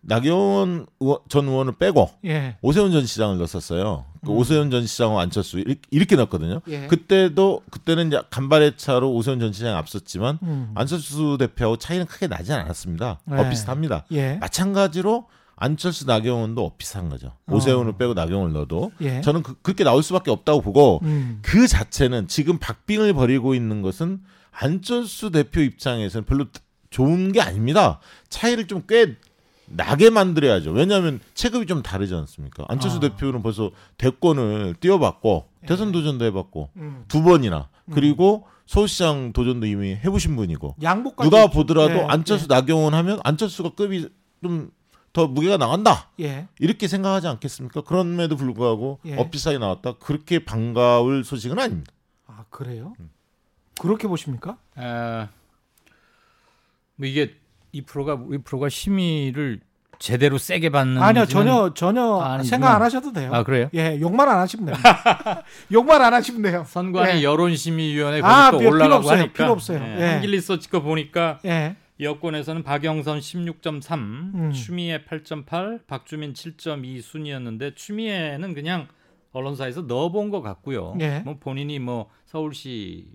[0.00, 2.56] 나경원 의원- 전 의원을 빼고 예.
[2.62, 4.04] 오세훈 전 시장을 넣었었어요.
[4.24, 6.60] 그 오세훈 전 시장과 안철수 이렇게, 이렇게 넣었거든요.
[6.68, 6.86] 예.
[6.86, 10.72] 그때도 그때는 이제 간발의 차로 오세훈 전 시장이 앞섰지만 음.
[10.74, 13.20] 안철수 대표하고 차이는 크게 나지 않았습니다.
[13.24, 13.36] 네.
[13.40, 14.04] 어, 비슷합니다.
[14.12, 14.34] 예.
[14.36, 17.32] 마찬가지로 안철수 나경원도 어, 비슷한 거죠.
[17.46, 17.54] 어.
[17.56, 19.20] 오세훈을 빼고 나경원을 넣어도 예.
[19.20, 21.40] 저는 그, 그렇게 나올 수밖에 없다고 보고 음.
[21.42, 24.20] 그 자체는 지금 박빙을 벌이고 있는 것은
[24.52, 26.46] 안철수 대표 입장에서는 별로
[26.90, 28.00] 좋은 게 아닙니다.
[28.28, 29.16] 차이를 좀 꽤
[29.70, 30.70] 나게 만들어야죠.
[30.72, 32.64] 왜냐하면 체급이 좀 다르지 않습니까?
[32.68, 33.00] 안철수 아.
[33.00, 37.04] 대표는 벌써 대권을 뛰어봤고 대선 도전도 해봤고 음.
[37.08, 41.50] 두 번이나 그리고 서울시장 도전도 이미 해보신 분이고 누가 있죠.
[41.50, 44.08] 보더라도 예, 안철수 나경원 하면 안철수가 급이
[44.42, 44.70] 좀
[45.12, 46.46] 더 무게가 나간다 예.
[46.58, 47.80] 이렇게 생각하지 않겠습니까?
[47.82, 49.16] 그럼에도 불구하고 예.
[49.16, 51.92] 엇비싸게 나왔다 그렇게 반가울 소식은 아닙니다.
[52.26, 52.94] 아 그래요?
[53.00, 53.10] 음.
[53.80, 54.58] 그렇게 보십니까?
[54.74, 55.28] 아,
[56.96, 57.34] 뭐 이게
[57.78, 59.60] 이 프로가 우리 프로가 심의를
[60.00, 62.42] 제대로 세게 받는 아니요 전혀 전혀 아니구나.
[62.42, 63.30] 생각 안 하셔도 돼요.
[63.32, 63.68] 아 그래요?
[63.74, 65.44] 예 욕만 안 하시면 됩니다.
[65.72, 66.64] 욕만 안 하시면 돼요.
[66.66, 67.22] 선관위 예.
[67.22, 69.18] 여론심의위원회 아, 거기 필요 또 올라가고 없어요.
[69.18, 69.78] 하니까 필요 없어요.
[69.80, 70.06] 예, 예.
[70.12, 71.76] 한길 리서치 거 보니까 예.
[72.00, 73.92] 여권에서는 박영선 16.3,
[74.34, 74.52] 음.
[74.52, 78.86] 추미애 8.8, 박주민 7.2 순이었는데 추미애는 그냥
[79.32, 80.94] 언론사에서 넣어본 것 같고요.
[81.00, 81.20] 예.
[81.24, 83.06] 뭐 본인이 뭐 서울시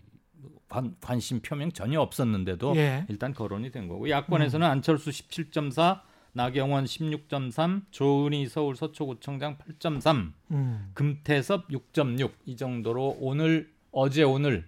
[0.73, 3.05] 관, 관심 표명 전혀 없었는데도 예.
[3.07, 6.01] 일단 거론이 된 거고 야권에서는 안철수 17.4,
[6.33, 10.89] 나경원 16.3, 조은희 서울 서초구청장 8.3, 음.
[10.95, 14.65] 금태섭 6.6 이 정도로 오늘 어제 오늘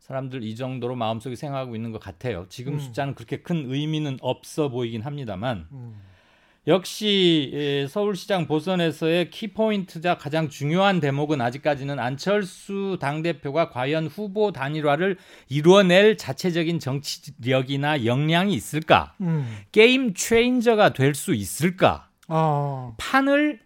[0.00, 2.46] 사람들 이 정도로 마음속에 생각하고 있는 것 같아요.
[2.48, 2.78] 지금 음.
[2.80, 6.00] 숫자는 그렇게 큰 의미는 없어 보이긴 합니다만 음.
[6.66, 15.16] 역시 예, 서울시장 보선에서의 키포인트자 가장 중요한 대목은 아직까지는 안철수 당대표가 과연 후보 단일화를
[15.48, 19.14] 이루어낼 자체적인 정치력이나 역량이 있을까?
[19.20, 19.46] 음.
[19.70, 22.08] 게임 체인저가 될 수 있을까?
[22.28, 22.94] 어.
[22.98, 23.60] 판을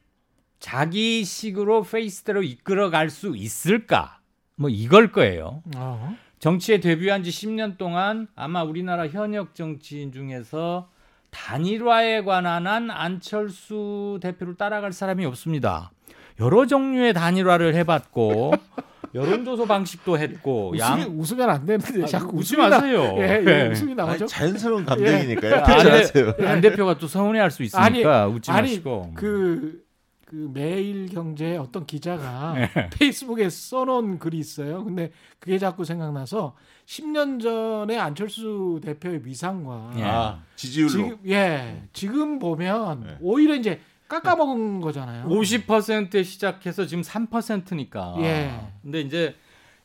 [0.60, 4.20] 자기식으로 페이스대로 이끌어갈 수 있을까?
[4.56, 5.62] 뭐 이걸 거예요.
[5.74, 6.14] 어.
[6.38, 10.90] 정치에 데뷔한 지 10년 동안 아마 우리나라 현역 정치인 중에서
[11.30, 15.90] 단일화에 관한 한 안철수 대표를 따라갈 사람이 없습니다.
[16.40, 18.52] 여러 종류의 단일화를 해봤고
[19.14, 23.16] 여론조사 방식도 했고 웃으면, 양 웃으면 안 되는데 아, 자꾸 웃지 마세요.
[23.18, 23.68] 예, 예, 예.
[23.68, 24.24] 웃음이 나오죠.
[24.24, 25.54] 아니, 자연스러운 감정이니까요.
[25.56, 26.34] 안, 그렇게 대, 하세요.
[26.48, 29.84] 안 대표가 또 서운해할 수 있으니까 웃지 아니, 마시고 그,
[30.24, 32.90] 그 매일경제 어떤 기자가 네.
[32.90, 34.84] 페이스북에 써놓은 글이 있어요.
[34.84, 36.54] 근데 그게 자꾸 생각나서
[36.94, 40.02] 10년 전에 안철수 대표의 위상과 예.
[40.02, 40.90] 아, 지지율로.
[40.90, 43.16] 지금 예 지금 보면 네.
[43.20, 45.28] 오히려 이제 깎아먹은 거잖아요.
[45.28, 48.16] 50%에 시작해서 지금 3%니까.
[48.18, 48.50] 예.
[48.82, 49.36] 근데 이제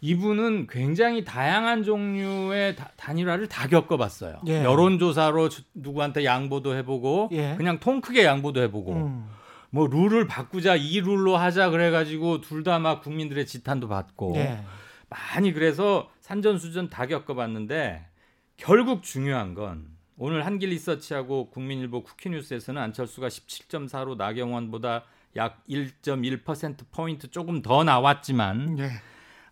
[0.02, 4.40] 이분은 굉장히 다양한 종류의 다- 단일화를 다 겪어봤어요.
[4.48, 4.64] 예.
[4.64, 7.54] 여론조사로 주- 누구한테 양보도 해보고, 예.
[7.56, 9.28] 그냥 통 크게 양보도 해보고, 음.
[9.70, 14.64] 뭐 룰을 바꾸자 이 룰로 하자 그래가지고 둘 다 막 국민들의 지탄도 받고 예.
[15.10, 18.04] 많이 그래서 산전수전 다 겪어봤는데
[18.58, 19.86] 결국 중요한 건
[20.18, 25.04] 오늘 한길 리서치하고 국민일보 쿠키뉴스에서는 안철수가 17.4로 나경원보다
[25.36, 28.90] 약 1.1% 포인트 조금 더 나왔지만 예.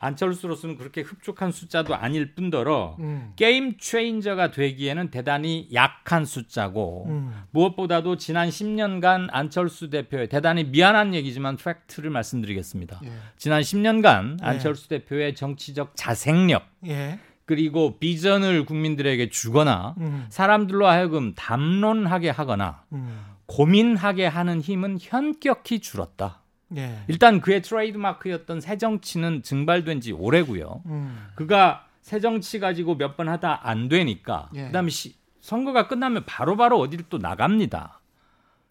[0.03, 3.31] 안철수로서는 그렇게 흡족한 숫자도 아닐 뿐더러 음.
[3.35, 7.33] game changer가 되기에는 대단히 약한 숫자고 음.
[7.51, 12.99] 무엇보다도 지난 10년간 안철수 대표의 대단히 미안한 얘기지만 팩트를 말씀드리겠습니다.
[13.05, 13.11] 예.
[13.37, 14.45] 지난 10년간 예.
[14.45, 17.19] 안철수 대표의 정치적 자생력 예.
[17.45, 20.25] 그리고 비전을 국민들에게 주거나 음.
[20.29, 23.19] 사람들로 하여금 담론하게 하거나 음.
[23.45, 26.42] 고민하게 하는 힘은 현격히 줄었다.
[26.77, 26.99] 예.
[27.07, 30.81] 일단 그의 트레이드마크였던 새정치는 증발된 지 오래고요.
[30.85, 31.27] 음.
[31.35, 34.65] 그가 새정치 가지고 몇 번 하다 안 되니까 예.
[34.65, 37.99] 그다음에 시, 선거가 끝나면 바로바로 어디를 또 나갑니다.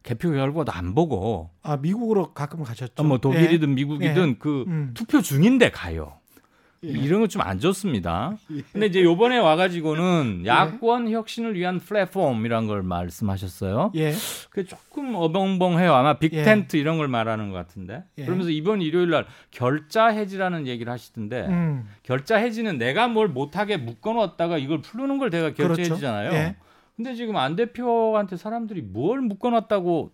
[0.03, 3.05] 개표 결과도 안 보고 아 미국으로 가끔 가셨죠.
[3.05, 4.35] 뭐 독일이든 미국이든 예.
[4.39, 4.91] 그 음.
[4.95, 6.15] 투표 중인데 가요.
[6.83, 8.37] 이런 건 좀 안 좋습니다.
[8.73, 13.93] 근데 이제 요번에 와가지고는 야권 혁신을 위한 플랫폼이란 걸 말씀하셨어요.
[13.95, 14.13] 예.
[14.51, 15.95] 그게 조금 어벙벙해요.
[15.95, 16.19] 아마 예.
[16.19, 18.03] 빅텐트 이런 걸 말하는 것 같은데.
[18.19, 18.25] 예.
[18.25, 21.89] 그러면서 이번 일요일 날 결자 해지라는 얘기를 하시던데 음.
[22.03, 25.93] 결자 해지는 내가 뭘 못하게 묶어놓았다가 이걸 풀는 걸 내가 결자 그렇죠.
[25.95, 26.33] 해지잖아요.
[26.33, 26.57] 예.
[26.97, 30.11] 근데 지금 안 대표한테 사람들이 뭘 묶어놨다고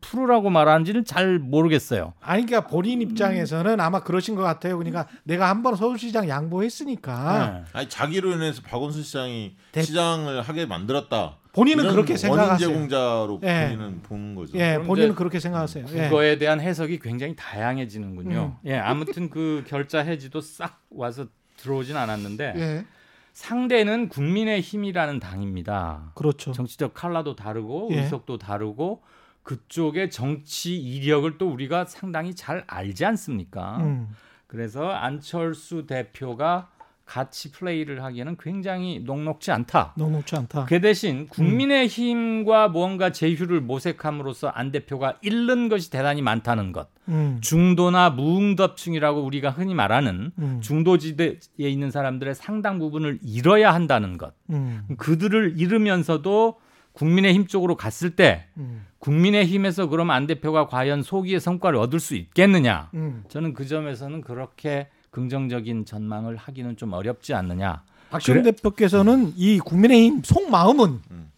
[0.00, 2.14] 풀으라고 말하는지는 잘 모르겠어요.
[2.20, 4.76] 아니 그러니까 본인 입장에서는 아마 그러신 것 같아요.
[4.76, 7.64] 그러니까 내가 한 번 서울시장 양보했으니까 네.
[7.72, 11.36] 아니 자기로 인해서 박원순 시장이 대- 시장을 하게 만들었다.
[11.52, 12.68] 본인은 그렇게 원인 생각하세요.
[12.68, 13.66] 제공자로 예.
[13.70, 14.58] 본인은 보는 거죠.
[14.58, 15.86] 예, 본인은 그렇게 생각하세요.
[15.92, 16.02] 예.
[16.08, 18.56] 그거에 대한 해석이 굉장히 다양해지는군요.
[18.62, 18.68] 음.
[18.68, 22.84] 예, 아무튼 그 결자 해지도 싹 와서 들어오진 않았는데 예.
[23.32, 26.12] 상대는 국민의 힘이라는 당입니다.
[26.14, 26.52] 그렇죠.
[26.52, 28.02] 정치적 칼라도 다르고 예.
[28.02, 29.02] 의석도 다르고
[29.48, 33.78] 그쪽의 정치 이력을 또 우리가 상당히 잘 알지 않습니까?
[33.78, 34.08] 음.
[34.46, 36.68] 그래서 안철수 대표가
[37.06, 39.94] 같이 플레이를 하기에는 굉장히 녹록지 않다.
[39.96, 40.66] 녹록지 않다.
[40.66, 46.90] 그 대신 국민의힘과 무언가 제휴를 모색함으로써 안 대표가 잃는 것이 대단히 많다는 것.
[47.08, 47.38] 음.
[47.40, 50.60] 중도나 무응답층이라고 우리가 흔히 말하는 음.
[50.60, 54.34] 중도지대에 있는 사람들의 상당 부분을 잃어야 한다는 것.
[54.50, 54.82] 음.
[54.98, 56.60] 그들을 잃으면서도
[56.98, 58.84] 국민의힘 쪽으로 갔을 때 음.
[58.98, 62.90] 국민의힘에서 그럼 안 대표가 과연 소기의 성과를 얻을 수 있겠느냐?
[62.94, 63.22] 음.
[63.28, 67.84] 저는 그 점에서는 그렇게 긍정적인 전망을 하기는 좀 어렵지 않느냐.
[68.10, 68.50] 박지원 그래?
[68.50, 71.30] 대표께서는 이 국민의힘 속마음은 음.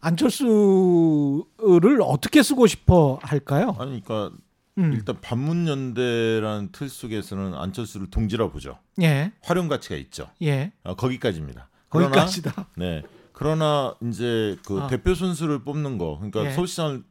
[0.00, 3.76] 안철수를 어떻게 쓰고 싶어 할까요?
[3.78, 4.36] 아니 그러니까
[4.78, 4.92] 음.
[4.92, 8.78] 일단 반문연대라는 틀 속에서는 안철수를 동지라 보죠.
[9.00, 10.28] 예, 활용 가치가 있죠.
[10.42, 11.68] 예, 어, 거기까지입니다.
[11.90, 12.66] 거기까지다.
[12.76, 13.02] 네.
[13.38, 14.86] 그러나 이제 그 아.
[14.86, 16.52] 대표 순수를 뽑는 거, 그러니까 예.
[16.52, 17.02] 서울시장을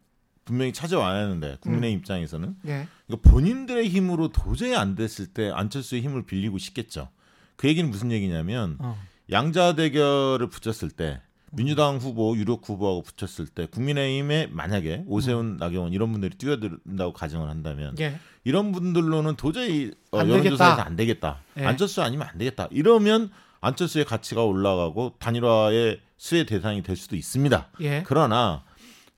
[0.43, 1.99] 분명히 찾아와야 하는데 국민의 음.
[1.99, 7.09] 입장에서는 예, 그러니까 본인들의 힘으로 도저히 안 됐을 때 안철수의 힘을 빌리고 싶겠죠.
[7.55, 8.99] 그 얘기는 무슨 얘기냐면 어.
[9.31, 16.11] 양자 대결을 붙였을 때 민주당 후보, 유력 후보하고 붙였을 때 국민의힘에 만약에 오세훈, 나경원 이런
[16.11, 20.81] 분들이 뛰어든다고 가정을 한다면 예, 이런 분들로는 도저히 어, 안 여론조사에서.
[20.81, 21.37] 안 되겠다.
[21.57, 21.65] 예.
[21.65, 22.67] 안철수 아니면 안 되겠다.
[22.71, 23.29] 이러면
[23.65, 27.69] 안철수의 가치가 올라가고 단일화의 수혜 대상이 될 수도 있습니다.
[27.81, 28.63] 예, 그러나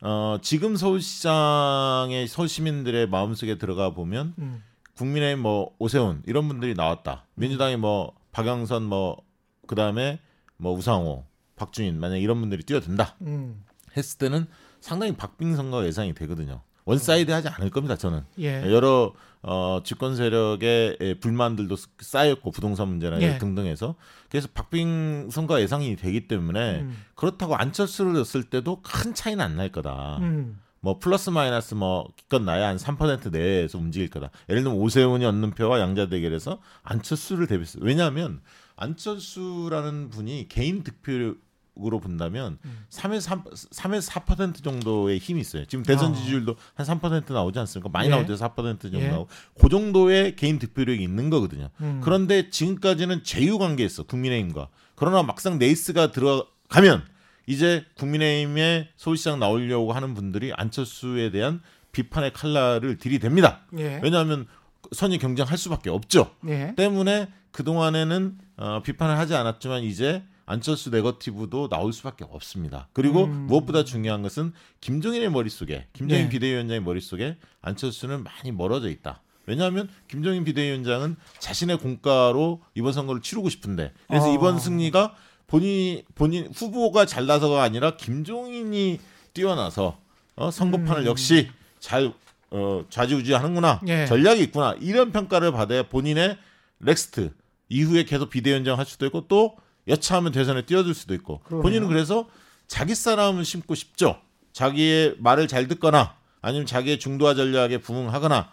[0.02, 4.64] 어, 지금 서울시장의 서울 시민들의 마음속에 들어가 보면 음.
[4.96, 7.26] 국민의힘 뭐 오세훈 이런 분들이 나왔다.
[7.36, 9.22] 민주당이 뭐 박영선 뭐
[9.68, 10.20] 그다음에
[10.56, 13.64] 뭐 우상호, 박주민 만약 이런 분들이 뛰어든다 음.
[13.96, 14.48] 했을 때는
[14.80, 16.62] 상당히 박빙 선거가 예상이 되거든요.
[16.88, 17.96] one-side하지 않을 겁니다.
[17.98, 23.38] 저는 예, 여러 어, 집권 세력의 예, 불만들도 쌓였고 부동산 문제나 예.
[23.38, 23.96] 등등해서
[24.30, 26.98] 그래서 박빙 선거가 예상이 되기 때문에 음.
[27.16, 30.18] 그렇다고 안철수를 넣었을 때도 큰 차이는 안 날 거다.
[30.22, 30.60] 음.
[30.80, 34.30] 뭐 플러스 마이너스 뭐 기껏 나야 한 3% 내에서 움직일 거다.
[34.50, 37.84] 예를 들면 오세훈이 얻는 표와 양자 대결에서 안철수를 대비했어요.
[37.84, 38.42] 왜냐하면
[38.76, 41.36] 안철수라는 분이 개인 득표
[41.80, 42.86] 로 본다면 음.
[42.90, 45.66] 3에서 3, 3에서 4% 정도의 힘이 있어요.
[45.66, 46.16] 지금 대선 아.
[46.16, 47.90] 지지율도 한 3% 나오지 않습니까?
[47.90, 48.26] 많이 예.
[48.26, 49.10] 때4% 정도 예.
[49.10, 51.70] 나오고 그 정도의 개인 득표력이 있는 거거든요.
[51.82, 52.02] 음.
[52.04, 54.70] 그런데 지금까지는 제휴 관계였어 국민의힘과.
[54.96, 57.06] 그러나 막상 네이스가 들어가면
[57.46, 61.62] 이제 국민의힘에 서울시장 나오려고 하는 분들이 안철수에 대한
[61.92, 63.60] 비판의 칼날을 들이댑니다.
[63.78, 64.48] 예, 왜냐하면
[64.92, 66.32] 선의 경쟁할 수밖에 없죠.
[66.48, 72.88] 예, 때문에 그 동안에는 어, 비판을 하지 않았지만 이제 안철수 네거티브도 나올 수밖에 없습니다.
[72.94, 73.48] 그리고 음.
[73.48, 76.30] 무엇보다 중요한 것은 김종인의 머릿속에 김종인 네.
[76.30, 79.22] 비대위원장의 머릿속에 안철수는 많이 멀어져 있다.
[79.46, 84.34] 왜냐하면 김종인 비대위원장은 자신의 공과로 이번 선거를 치르고 싶은데 그래서 어.
[84.34, 85.16] 이번 승리가
[85.48, 89.00] 본인 본인 후보가 잘나서가 아니라 김종인이
[89.34, 90.00] 뛰어나서
[90.36, 91.08] 어, 선거판을 음.
[91.08, 92.14] 역시 잘
[92.52, 94.06] 어, 좌지우지하는구나 예.
[94.06, 96.38] 전략이 있구나 이런 평가를 받아야 본인의
[96.78, 97.34] next
[97.68, 101.64] 이후에 계속 비대위원장 할 수도 있고 또 여차하면 대선에 뛰어들 수도 있고 그러네요.
[101.64, 102.28] 본인은 그래서
[102.68, 104.20] 자기 사람을 심고 싶죠
[104.54, 108.50] 자기의 말을 잘 듣거나 아니면 자기의 중도화 전략에 부응하거나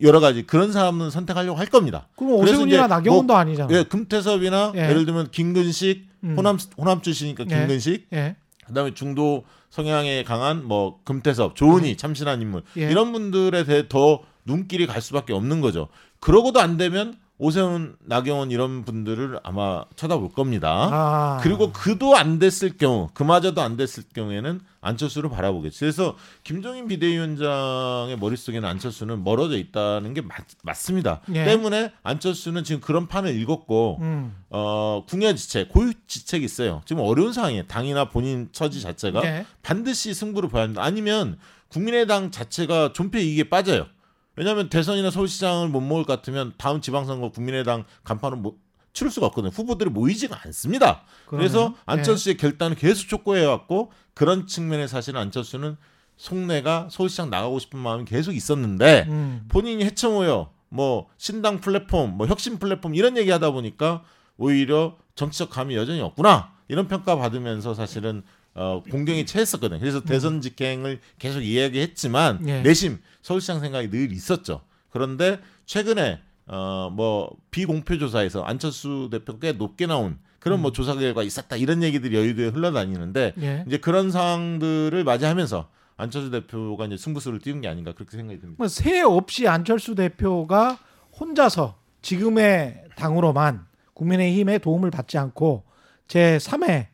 [0.00, 2.08] 여러 가지 그런 사람은 선택하려고 할 겁니다.
[2.16, 3.74] 그럼 오세훈이나 이제 나경원도 아니잖아.
[3.74, 4.88] 예, 금태섭이나 예.
[4.88, 4.92] 예.
[4.92, 6.34] 를 들면 김근식 음.
[6.36, 7.54] 호남 호남 출신이니까 예.
[7.54, 12.90] 김근식 예, 그다음에 중도 성향에 강한 뭐 금태섭, 조은희 참신한 인물 예.
[12.90, 15.88] 이런 분들에 대해 더 눈길이 갈 수밖에 없는 거죠.
[16.20, 20.88] 그러고도 안 되면 오세훈, 나경원 이런 분들을 아마 쳐다볼 겁니다.
[20.92, 25.80] 아, 그리고 그도 안 됐을 경우, 그마저도 안 됐을 경우에는 안철수를 바라보겠죠.
[25.80, 31.20] 그래서 김종인 비대위원장의 머릿속에는 안철수는 멀어져 있다는 게 맞, 맞습니다.
[31.34, 31.44] 예.
[31.44, 36.82] 때문에 안철수는 지금 그런 판을 읽었고 음, 어, 궁여지책, 고유지책이 있어요.
[36.84, 37.64] 지금 어려운 상황이에요.
[37.66, 40.84] 당이나 본인 처지 자체가 예, 반드시 승부를 봐야 합니다.
[40.84, 43.86] 아니면 국민의당 자체가 존폐 이익에 빠져요.
[44.36, 48.58] 왜냐하면 대선이나 서울시장을 못 먹을 것 같으면 다음 지방선거 국민의당 간판은 못
[48.92, 49.50] 치를 수가 없거든요.
[49.52, 51.02] 후보들이 모이지가 않습니다.
[51.26, 51.78] 그래서 그러네요.
[51.86, 55.76] 안철수의 결단을 계속 촉구해 왔고 그런 측면에 사실은 안철수는
[56.16, 62.58] 속내가 서울시장 나가고 싶은 마음이 계속 있었는데 음, 본인이 해쳐모여 뭐 신당 플랫폼, 뭐 혁신
[62.58, 64.02] 플랫폼 이런 얘기하다 보니까
[64.36, 68.22] 오히려 정치적 감이 여전히 없구나 이런 평가 받으면서 사실은
[68.54, 69.80] 어, 공경이 채했었거든요.
[69.80, 72.48] 그래서 대선 직행을 계속 이야기했지만 음.
[72.48, 72.62] 예.
[72.62, 74.60] 내심 서울시장 생각이 늘 있었죠.
[74.90, 80.62] 그런데 최근에 어, 뭐 비공표 조사에서 안철수 대표 꽤 높게 나온 그런 음.
[80.62, 83.64] 뭐 조사 결과 있었다 이런 얘기들이 여의도에 흘러다니는데 예.
[83.66, 88.56] 이제 그런 상황들을 맞이하면서 안철수 대표가 이제 승부수를 띄운 게 아닌가 그렇게 생각이 듭니다.
[88.58, 90.78] 뭐새 없이 안철수 대표가
[91.18, 95.64] 혼자서 지금의 당으로만 국민의힘의 도움을 받지 않고
[96.08, 96.91] 제 3의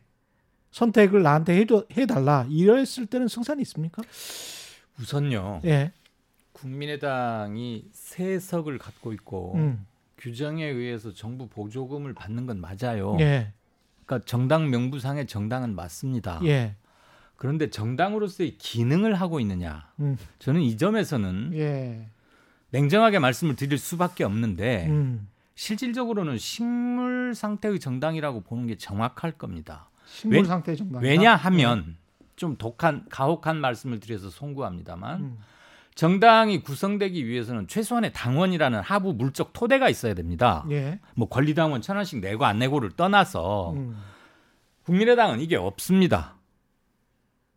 [0.71, 4.01] 선택을 나한테 해줘, 해달라 이랬을 때는 승산이 있습니까?
[4.99, 5.61] 우선요.
[5.65, 5.91] 예.
[6.53, 9.85] 국민의당이 세 석을 갖고 있고 음.
[10.17, 13.17] 규정에 의해서 정부 보조금을 받는 건 맞아요.
[13.19, 13.53] 예.
[14.05, 16.41] 그러니까 정당 명부상의 정당은 맞습니다.
[16.43, 16.75] 예.
[17.37, 19.91] 그런데 정당으로서의 기능을 하고 있느냐?
[19.99, 20.17] 음.
[20.39, 22.07] 저는 이 점에서는 예.
[22.71, 25.27] 냉정하게 말씀을 드릴 수밖에 없는데 음.
[25.55, 29.89] 실질적으로는 식물 상태의 정당이라고 보는 게 정확할 겁니다.
[30.09, 31.01] 식물 왜- 상태 정당.
[31.03, 31.95] 왜냐하면
[32.35, 35.37] 좀 독한 가혹한 말씀을 드려서 송구합니다만 음.
[35.95, 40.65] 정당이 구성되기 위해서는 최소한의 당원이라는 하부 물적 토대가 있어야 됩니다.
[40.71, 40.99] 예.
[41.15, 43.97] 뭐 권리당원 천 원씩 내고 안 내고를 떠나서 음.
[44.83, 46.35] 국민의당은 이게 없습니다.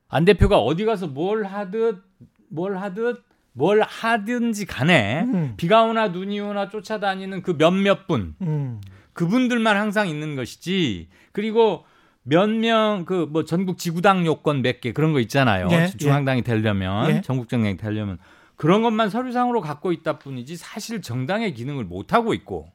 [0.08, 2.02] 안 대표가 어디 가서 뭘 하듯
[2.48, 5.54] 뭘 하듯 뭘 하든지 간에 음.
[5.56, 8.80] 비가 오나 눈이 오나 쫓아다니는 그 몇몇 분 음.
[9.12, 11.84] 그분들만 항상 있는 것이지 그리고
[12.24, 15.68] 몇 명 그 뭐 전국 지구당 요건 몇 개 그런 거 있잖아요.
[15.72, 17.20] 예, 중앙당이 되려면 예.
[17.22, 18.18] 전국 정당이 되려면
[18.56, 22.70] 그런 것만 서류상으로 갖고 있다 뿐이지 사실 정당의 기능을 못 하고 있고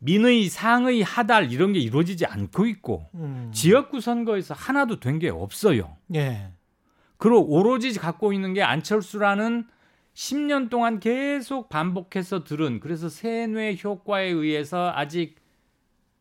[0.00, 3.50] 민의 상의 하달 이런 게 이루어지지 않고 있고 음.
[3.52, 5.96] 지역구 선거에서 하나도 된 게 없어요.
[6.14, 6.52] 예.
[7.18, 9.66] 그리고 오로지 갖고 있는 게 안철수라는
[10.14, 15.36] 10년 동안 계속 반복해서 들은 그래서 세뇌 효과에 의해서 아직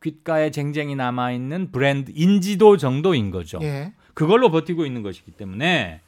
[0.07, 3.59] 귓가에 쟁쟁이 남아 있는 브랜드 인지도 정도인 거죠.
[3.61, 3.93] 예.
[4.13, 6.01] 그걸로 버티고 있는 것이기 때문에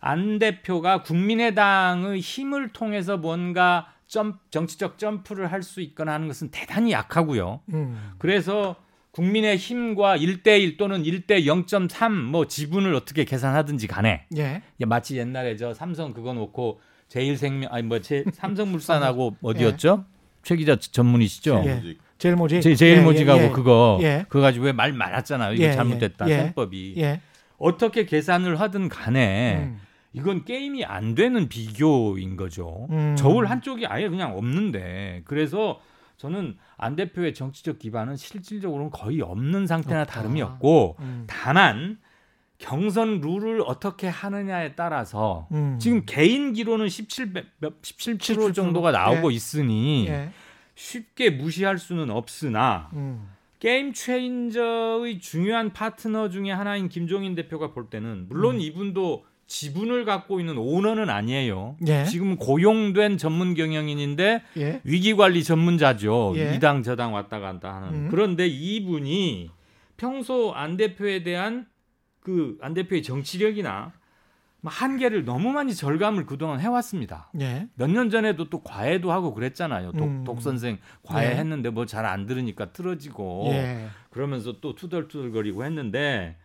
[0.00, 6.92] 안 대표가 국민의당의 힘을 통해서 뭔가 점, 정치적 점프를 할 수 있거나 하는 것은 대단히
[6.92, 7.60] 약하고요.
[7.72, 8.12] 음.
[8.18, 8.76] 그래서
[9.12, 14.62] 국민의 힘과 1대1 또는 1대 0.3뭐 지분을 어떻게 계산하든지 간에 예.
[14.86, 20.04] 마치 옛날에 저 삼성 그거 놓고 제일생명 아니 뭐 제, 삼성물산하고 어디였죠?
[20.42, 21.62] 최 기자 전문이시죠?
[21.66, 21.96] 예.
[22.24, 22.62] 제일 뭐지?
[22.62, 23.50] 제, 제일 예, 예, 예.
[23.50, 24.24] 그거 예.
[24.30, 25.52] 그거 가지고 왜 말 많았잖아요.
[25.52, 26.36] 이거 예, 잘못됐다 예.
[26.36, 27.20] 셈법이 예.
[27.58, 29.80] 어떻게 계산을 하든 간에 음.
[30.14, 32.86] 이건 게임이 안 되는 비교인 거죠.
[32.90, 33.14] 음.
[33.18, 35.80] 저울 한쪽이 아예 그냥 없는데 그래서
[36.16, 40.14] 저는 안 대표의 정치적 기반은 실질적으로는 거의 없는 상태나 없다.
[40.14, 41.24] 다름이 없고 음.
[41.26, 41.98] 다만
[42.56, 45.76] 경선 룰을 어떻게 하느냐에 따라서 음.
[45.78, 49.36] 지금 개인기로는 17, 몇, 17% 정도가 나오고 예.
[49.36, 50.30] 있으니 예.
[50.74, 53.28] 쉽게 무시할 수는 없으나 음.
[53.58, 58.60] 게임 체인저의 중요한 파트너 중에 하나인 김종인 대표가 볼 때는 물론 음.
[58.60, 61.76] 이분도 지분을 갖고 있는 오너는 아니에요.
[61.86, 62.04] 예.
[62.04, 64.80] 지금 고용된 전문 경영인인데 예.
[64.84, 66.34] 위기 관리 전문자죠.
[66.36, 66.54] 예.
[66.54, 67.88] 이당 저당 왔다 갔다 하는.
[67.88, 68.08] 음.
[68.10, 69.50] 그런데 이분이
[69.96, 71.66] 평소 안 대표에 대한
[72.20, 74.03] 그 안 대표의 정치력이나 뭐
[74.70, 77.30] 한계를 너무 많이 절감을 그동안 해왔습니다.
[77.40, 77.68] 예.
[77.74, 79.92] 몇년 전에도 또 과외도 하고 그랬잖아요.
[79.92, 80.24] 독, 음.
[80.24, 80.78] 독 선생 예.
[81.02, 83.88] 과외했는데 뭐 잘 안 들으니까 틀어지고 예.
[84.10, 86.36] 그러면서 또 투덜투덜거리고 했는데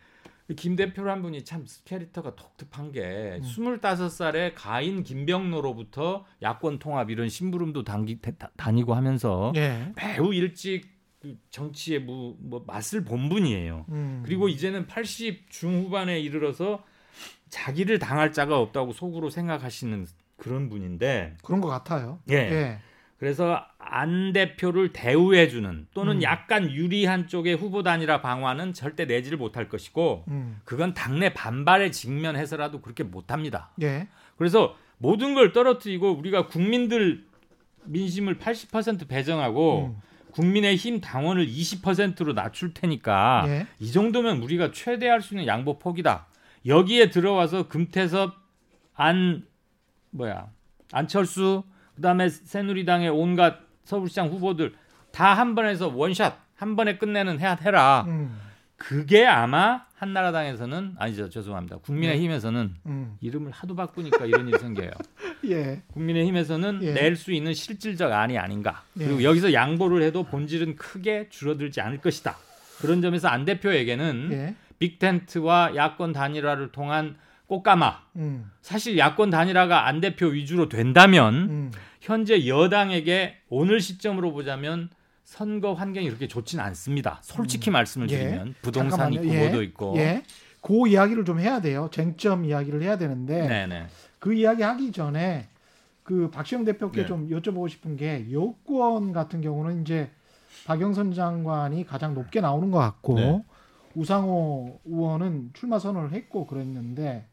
[0.58, 3.44] 김 대표 한 분이 참 캐릭터가 독특한 게 음.
[3.44, 9.92] 25살에 가인 김병로로부터 야권 통합 이런 심부름도 당기, 다, 다니고 하면서 예.
[9.96, 13.86] 매우 일찍 그 정치의 뭐, 뭐 맛을 본 분이에요.
[13.90, 14.22] 음.
[14.26, 16.84] 그리고 이제는 80 중후반에 이르러서
[17.50, 20.06] 자기를 당할 자가 없다고 속으로 생각하시는
[20.38, 22.20] 그런 분인데 그런 것 같아요.
[22.30, 22.36] 예.
[22.36, 22.80] 예.
[23.20, 26.24] 그래서 안 대표를 대우해주는 또는 음.
[26.24, 30.62] 약간 유리한 쪽의 후보 단일화 방안은 절대 내지를 못할 것이고 음.
[30.64, 33.72] 그건 당내 반발에 직면해서라도 그렇게 못합니다.
[33.82, 34.08] 예.
[34.38, 37.26] 그래서 모든 걸 떨어뜨리고 우리가 국민들
[37.84, 40.02] 민심을 80% 배정하고 음.
[40.32, 43.68] 국민의 힘 당원을 20%로 낮출 테니까 예.
[43.80, 46.28] 이 정도면 우리가 최대할 수 있는 양보 폭이다.
[46.66, 48.34] 여기에 들어와서 금태섭
[48.96, 49.46] 안
[50.12, 50.48] 뭐야
[50.92, 51.64] 안철수
[51.96, 54.74] 그다음에 새누리당의 온갖 서울시장 후보들
[55.12, 58.06] 다 한 번에서 원샷 한 번에 끝내는 해, 해라.
[58.08, 58.38] 음.
[58.76, 61.78] 그게 아마 한나라당에서는 아니죠 죄송합니다.
[61.80, 63.18] 국민의힘에서는 음.
[63.22, 64.92] 이름을 하도 바꾸니까 이런 일이 생겨요.
[65.50, 65.82] 예.
[65.94, 66.94] 국민의힘에서는 예.
[66.94, 68.84] 낼수 있는 실질적 안이 아닌가.
[69.00, 69.06] 예.
[69.06, 72.38] 그리고 여기서 양보를 해도 본질은 크게 줄어들지 않을 것이다.
[72.80, 74.56] 그런 점에서 안 대표에게는 예.
[74.80, 78.00] 빅텐트와 야권 단일화를 통한 꽃가마.
[78.18, 78.50] 음.
[78.62, 81.72] 사실 야권 단일화가 안 대표 위주로 된다면 음.
[82.00, 84.90] 현재 여당에게 오늘 시점으로 보자면
[85.24, 87.20] 선거 환경이 그렇게 좋지는 않습니다.
[87.22, 88.18] 솔직히 말씀을 예.
[88.18, 89.24] 드리면 부동산 잠깐만요.
[89.24, 89.40] 있고 예.
[89.40, 89.94] 뭐도 있고.
[89.98, 90.24] 예.
[90.62, 91.90] 그 이야기를 좀 해야 돼요.
[91.92, 93.88] 쟁점 이야기를 해야 되는데 네네.
[94.20, 95.48] 그 이야기 하기 전에
[96.04, 97.08] 그 박시영 대표께 네.
[97.08, 100.10] 좀 여쭤보고 싶은 게 여권 같은 경우는 이제
[100.66, 103.44] 박영선 장관이 가장 높게 나오는 것 같고 네.
[103.96, 107.26] 우상호 의원은 출마 선언을 했고 그랬는데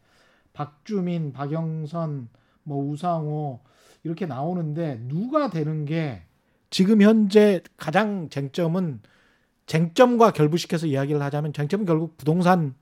[0.53, 2.29] 박주민, 박영선,
[2.63, 3.61] 뭐 우상호
[4.05, 6.23] 이렇게 나오는데 누가 되는 게
[6.71, 9.01] 지금 현재 가장 쟁점은
[9.67, 12.75] 쟁점과 결부시켜서 이야기를 하자면 쟁점은 결국 부동산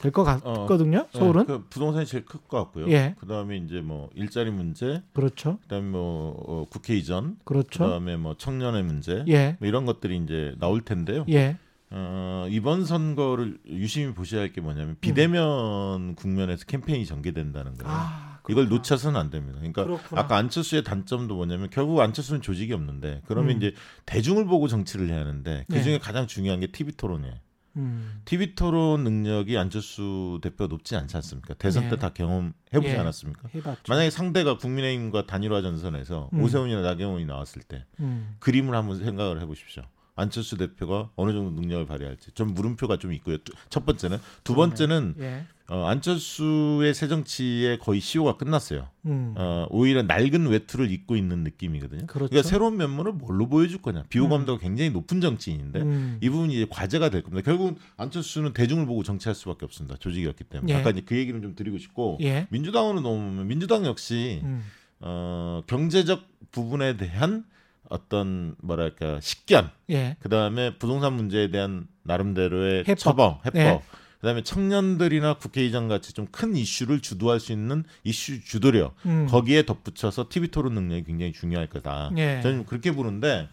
[0.00, 1.06] 될 것 같거든요.
[1.12, 2.88] 서울은 네, 그 부동산이 제일 클 것 같고요.
[2.90, 3.14] 예.
[3.18, 5.58] 그다음에 이제 뭐 일자리 문제, 그렇죠.
[5.62, 7.84] 그다음에 뭐 어, 국회 이전, 그렇죠.
[7.84, 9.56] 그다음에 뭐 청년의 문제, 예.
[9.60, 11.26] 뭐 이런 것들이 이제 나올 텐데요.
[11.28, 11.58] 예.
[11.92, 17.92] 어, 이번 선거를 유심히 보셔야 할 게 뭐냐면 비대면 국면에서 캠페인이 전개된다는 거예요.
[17.92, 18.68] 아, 이걸.
[18.68, 19.58] 놓쳐서는 안 됩니다.
[19.58, 20.20] 그러니까 그렇구나.
[20.20, 23.56] 아까 안철수의 단점도 뭐냐면 결국 안철수는 조직이 없는데 그러면 음.
[23.56, 23.74] 이제
[24.06, 25.82] 대중을 보고 정치를 해야 하는데 그 네.
[25.82, 27.34] 중에 가장 중요한 게 TV 토론이에요.
[27.76, 28.20] 음.
[28.24, 31.54] TV 토론 능력이 안철수 대표 높지 않지 않습니까?
[31.54, 31.90] 대선 네.
[31.90, 32.96] 때다 경험해 보지 예.
[32.98, 33.48] 않았습니까?
[33.54, 33.82] 해봤죠.
[33.88, 36.42] 만약에 상대가 국민의힘과 단일화 전선에서 음.
[36.42, 38.34] 오세훈이나 나경원이 나왔을 때 음.
[38.40, 39.84] 그림을 한번 생각을 해 보십시오.
[40.16, 43.38] 안철수 대표가 어느 정도 능력을 발휘할지 좀 물음표가 좀 있고요.
[43.38, 45.44] 두- 첫 번째는 두 번째는 예.
[45.68, 48.88] 어, 안철수의 새 정치의 거의 시효가 끝났어요.
[49.06, 49.34] 음.
[49.36, 52.06] 어, 오히려 낡은 외투를 입고 있는 느낌이거든요.
[52.06, 52.34] 그렇죠.
[52.34, 54.02] 러니까 새로운 면모를 뭘로 보여줄 거냐.
[54.08, 56.18] 비호감도가 굉장히 높은 정치인인데 음.
[56.20, 57.44] 이 부분이 이제 과제가 될 겁니다.
[57.44, 59.96] 결국 안철수는 대중을 보고 정치할 수밖에 없습니다.
[59.98, 60.72] 조직이었기 때문에.
[60.72, 60.76] 예.
[60.78, 62.48] 아까 이제 그 얘기를 좀 드리고 싶고 예.
[62.50, 64.64] 민주당으로 넘으면 민주당 역시 음.
[64.98, 67.44] 어, 경제적 부분에 대한
[67.90, 70.16] 어떤 뭐랄까 식견, 예.
[70.20, 72.98] 그 다음에 부동산 문제에 대한 나름대로의 해법.
[72.98, 73.52] 처방, 해법.
[73.52, 73.82] 네.
[74.20, 79.26] 그다음에 청년들이나 국회의장 같이 좀 큰 이슈를 주도할 수 있는 이슈 주도력 음.
[79.28, 82.10] 거기에 덧붙여서 TV 토론 능력이 굉장히 중요할 거다.
[82.16, 82.40] 예.
[82.42, 83.48] 저는 그렇게 보는데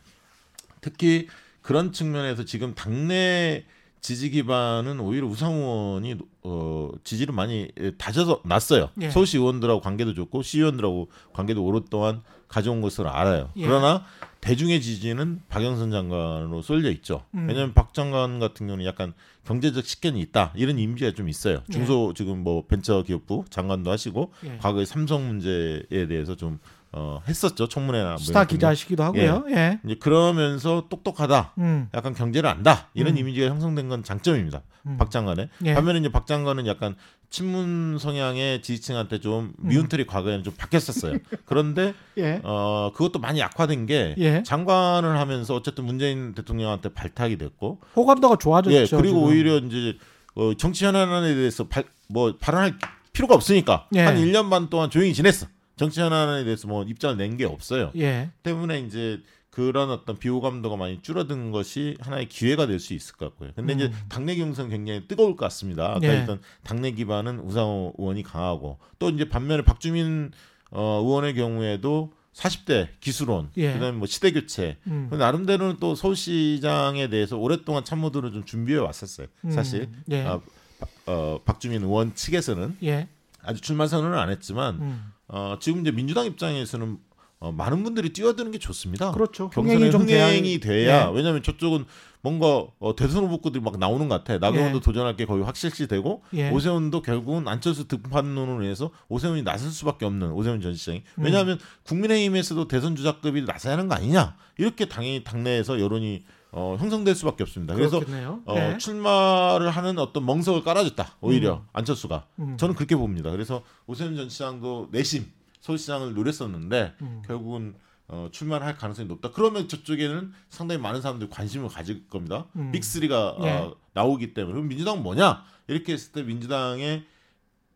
[0.81, 1.27] 특히
[1.61, 3.65] 그런 측면에서 지금 당내
[3.99, 8.89] 지지 기반은 오히려 우상 의원이 어, 지지를 많이 다져서 났어요.
[9.01, 9.09] 예.
[9.09, 13.49] 서울시 의원들하고 관계도 좋고 시의원들하고 관계도 오랫동안 가져온 것으로 알아요.
[13.57, 13.65] 예.
[13.65, 14.05] 그러나
[14.41, 17.23] 대중의 지지는 박영선 장관으로 쏠려 있죠.
[17.33, 17.47] 음.
[17.47, 19.13] 왜냐하면 박 장관 같은 경우는 약간
[19.45, 21.63] 경제적 식견이 있다 이런 이미지가 좀 있어요.
[21.69, 21.73] 예.
[21.73, 24.57] 중소 지금 뭐 벤처기업부 장관도 하시고 예.
[24.57, 26.59] 과거에 삼성 문제에 대해서 좀
[26.93, 29.45] 어, 했었죠 청문회나 뭐 스타 기자시기도 하고요.
[29.49, 29.79] 예.
[29.85, 31.53] 이제 그러면서 똑똑하다.
[31.57, 31.89] 음.
[31.93, 33.17] 약간 경제를 안다 이런 음.
[33.19, 34.61] 이미지가 형성된 건 장점입니다.
[34.85, 34.97] 음.
[34.97, 35.73] 박 장관의 예.
[35.73, 36.95] 반면에 이제 박 장관은 약간
[37.29, 39.67] 친문 성향의 지지층한테 좀 음.
[39.67, 41.17] 미운 틀이 과거에는 좀 바뀌었었어요.
[41.45, 42.39] 그런데 예.
[42.43, 44.43] 어 그것도 많이 약화된 게 예.
[44.43, 48.75] 장관을 하면서 어쨌든 문재인 대통령한테 발탁이 됐고 호감도가 좋아졌죠.
[48.75, 49.23] 예 그리고 지금.
[49.23, 49.97] 오히려 이제
[50.35, 52.77] 어, 정치 현안에 대해서 발, 뭐 발언할
[53.11, 54.01] 필요가 없으니까 예.
[54.01, 55.47] 한 1년 반 동안 조용히 지냈어.
[55.77, 57.91] 정치 현안에 대해서 뭐 입장을 낸 게 없어요.
[57.97, 58.29] 예.
[58.43, 63.51] 때문에 이제 그런 어떤 비호감도가 많이 줄어든 것이 하나의 기회가 될 수 있을 것 같고요.
[63.55, 63.93] 근데 이제 음.
[64.09, 65.95] 당내 경선 굉장히 뜨거울 것 같습니다.
[65.95, 66.09] 아까 예.
[66.19, 70.31] 했던 당내 기반은 우상호 의원이 강하고 또 이제 반면에 박주민
[70.71, 73.73] 어, 의원의 경우에도 40대 기술원, 예.
[73.73, 74.77] 그다음에 뭐 시대 교체.
[74.85, 75.09] 음.
[75.11, 79.25] 나름대로는 또 서울시장에 대해서 오랫동안 참모들을 좀 준비해 왔었어요.
[79.49, 80.03] 사실 음.
[80.11, 80.23] 예.
[80.25, 80.39] 아,
[80.79, 83.07] 바- 어, 박주민 의원 측에서는 예.
[83.41, 85.11] 아직 출마 선언을 안 했지만 음.
[85.27, 86.97] 어, 지금 이제 민주당 입장에서는
[87.39, 89.11] 어, 많은 분들이 뛰어드는 게 좋습니다.
[89.11, 89.49] 그렇죠.
[89.51, 91.11] 경선에 흥행이 좀 돼야- 돼야 예.
[91.15, 91.85] 왜냐하면 저쪽은
[92.21, 94.39] 뭔가 어, 대선 후보들이 막 나오는 것 같아.
[94.39, 94.81] 나경원도 예.
[94.81, 96.49] 도전할 게 거의 확실시 되고 예.
[96.49, 101.23] 오세훈도 결국은 안철수 득판론으로 인해서 오세훈이 나설 수밖에 없는 오세훈 전 시장이 음.
[101.25, 107.43] 왜냐하면 국민의힘에서도 대선 주자급이 나서야 하는 거 아니냐 이렇게 당연히 당내에서 여론이 어, 형성될 수밖에
[107.43, 107.75] 없습니다.
[107.75, 108.41] 그래서 그렇겠네요.
[108.45, 108.77] 어, 예.
[108.77, 111.17] 출마를 하는 어떤 멍석을 깔아줬다.
[111.21, 112.57] 오히려 안철수가 음.
[112.57, 113.31] 저는 그렇게 봅니다.
[113.31, 117.21] 그래서 오세훈 전 시장도 내심 서울시장을 노렸었는데 음.
[117.25, 117.75] 결국은
[118.07, 119.31] 어, 출마를 할 가능성이 높다.
[119.31, 122.45] 그러면 저쪽에는 상당히 많은 사람들이 관심을 가질 겁니다.
[122.55, 122.71] 음.
[122.71, 123.49] 빅3가 예.
[123.49, 125.43] 어, 나오기 때문에 그럼 민주당은 뭐냐?
[125.67, 127.03] 이렇게 했을 때 민주당에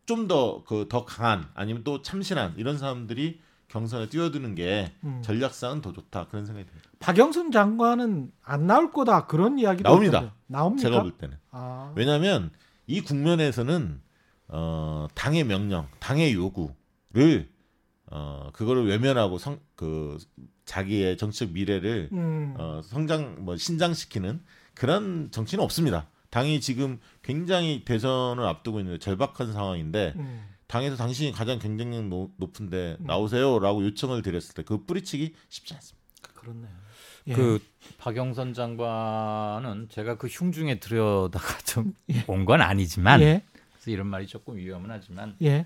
[0.06, 3.40] 좀더그 더 강한 아니면 또 참신한 이런 사람들이
[3.72, 5.22] 경선에 뛰어드는 게 음.
[5.24, 6.90] 전략상은 더 좋다 그런 생각이 듭니다.
[6.98, 10.34] 박영선 장관은 안 나올 거다 그런 이야기도 나옵니다.
[10.46, 10.82] 나옵니까?
[10.82, 11.90] 제가 볼 때는 아.
[11.96, 12.50] 왜냐하면
[12.86, 14.02] 이 국면에서는
[14.48, 17.48] 어, 당의 명령, 당의 요구를
[18.10, 20.18] 어, 그거를 외면하고 성, 그
[20.66, 22.54] 자기의 정치적 미래를 음.
[22.58, 24.42] 어, 성장 뭐 신장시키는
[24.74, 26.08] 그런 정치는 없습니다.
[26.28, 30.51] 당이 지금 굉장히 대선을 앞두고 있는 절박한 상황인데 음.
[30.72, 33.04] 당에서 당신이 가장 경쟁력 노- 높은데 음.
[33.06, 36.00] 나오세요라고 요청을 드렸을 때 그 뿌리치기 쉽지 않습니다.
[36.34, 36.70] 그렇네요.
[37.26, 37.34] 예.
[37.34, 37.60] 그
[37.98, 42.24] 박영선 장관은 제가 그 흉중에 들여다가 좀 예.
[42.26, 43.42] 온건 아니지만 예.
[43.74, 45.62] 그래서 이런 말이 조금 위험은 하지만 예.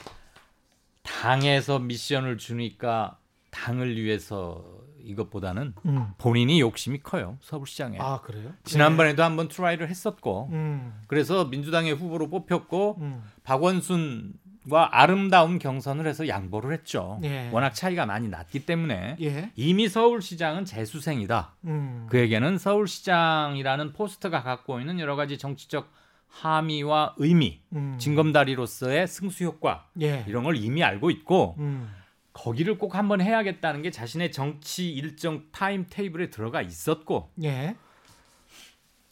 [1.05, 3.19] 당에서 미션을 주니까
[3.51, 4.65] 당을 위해서
[5.05, 6.07] 이것보다는 음.
[6.19, 8.53] 본인이 욕심이 커요 서울시장에 아 그래요?
[8.65, 10.57] 지난번에도 한번 try를 했었고 예.
[10.57, 11.01] 음.
[11.07, 13.23] 그래서 민주당의 후보로 뽑혔고 음.
[13.45, 14.35] 박원순
[14.69, 17.21] 과 아름다운 경선을 해서 양보를 했죠.
[17.23, 17.49] 예.
[17.53, 19.51] 워낙 차이가 많이 났기 때문에 예.
[19.55, 21.55] 이미 서울시장은 재수생이다.
[21.67, 22.07] 음.
[22.11, 25.89] 그에게는 서울시장이라는 post가 갖고 있는 여러 가지 정치적
[26.29, 27.97] 함의와 의미, 음.
[27.99, 30.25] 징검다리로서의 승수 효과 예.
[30.27, 31.89] 이런 걸 이미 알고 있고 음.
[32.33, 37.77] 거기를 꼭 한번 해야겠다는 게 자신의 정치 일정 타임 테이블에 들어가 있었고 예.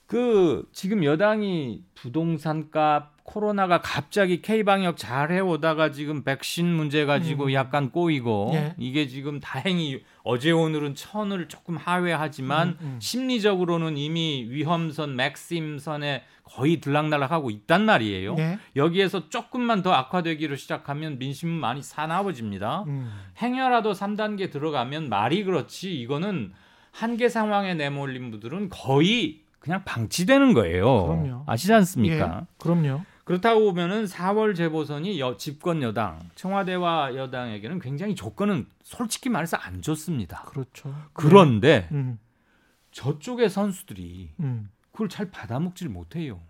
[0.07, 7.47] 그 지금 여당이 부동산 값 코로나가 갑자기 K 방역 잘 해오다가 지금 백신 문제 가지고
[7.47, 7.53] 음.
[7.55, 8.75] 약간 꼬이고 예.
[8.79, 12.99] 이게 지금 다행히 어제 오늘은 천을 조금 하회하지만 음, 음.
[13.01, 18.37] 심리적으로는 이미 위험선 맥심선에 거의 들락날락하고 있단 말이에요.
[18.39, 18.59] 예.
[18.77, 22.85] 여기에서 조금만 더 악화되기로 시작하면 민심은 많이 사나워집니다.
[22.87, 23.11] 음.
[23.41, 26.53] 행여라도 3단계 들어가면 말이 그렇지 이거는
[26.91, 31.07] 한계 상황에 내몰린 분들은 거의 그냥 방치되는 거예요.
[31.07, 31.45] 그럼요.
[31.47, 32.43] 아시지 않습니까?
[32.43, 32.47] 예.
[32.59, 33.01] 그럼요.
[33.25, 40.43] 그렇다고 보면은 4월 재보선이 여, 집권 여당, 청와대와 여당에게는 굉장히 조건은 솔직히 말해서 안 좋습니다.
[40.43, 40.95] 그렇죠.
[41.15, 42.19] 그런데 음.
[42.93, 44.69] 저쪽의 선수들이 음.
[44.93, 46.43] 그걸 잘 받아먹질 못해요.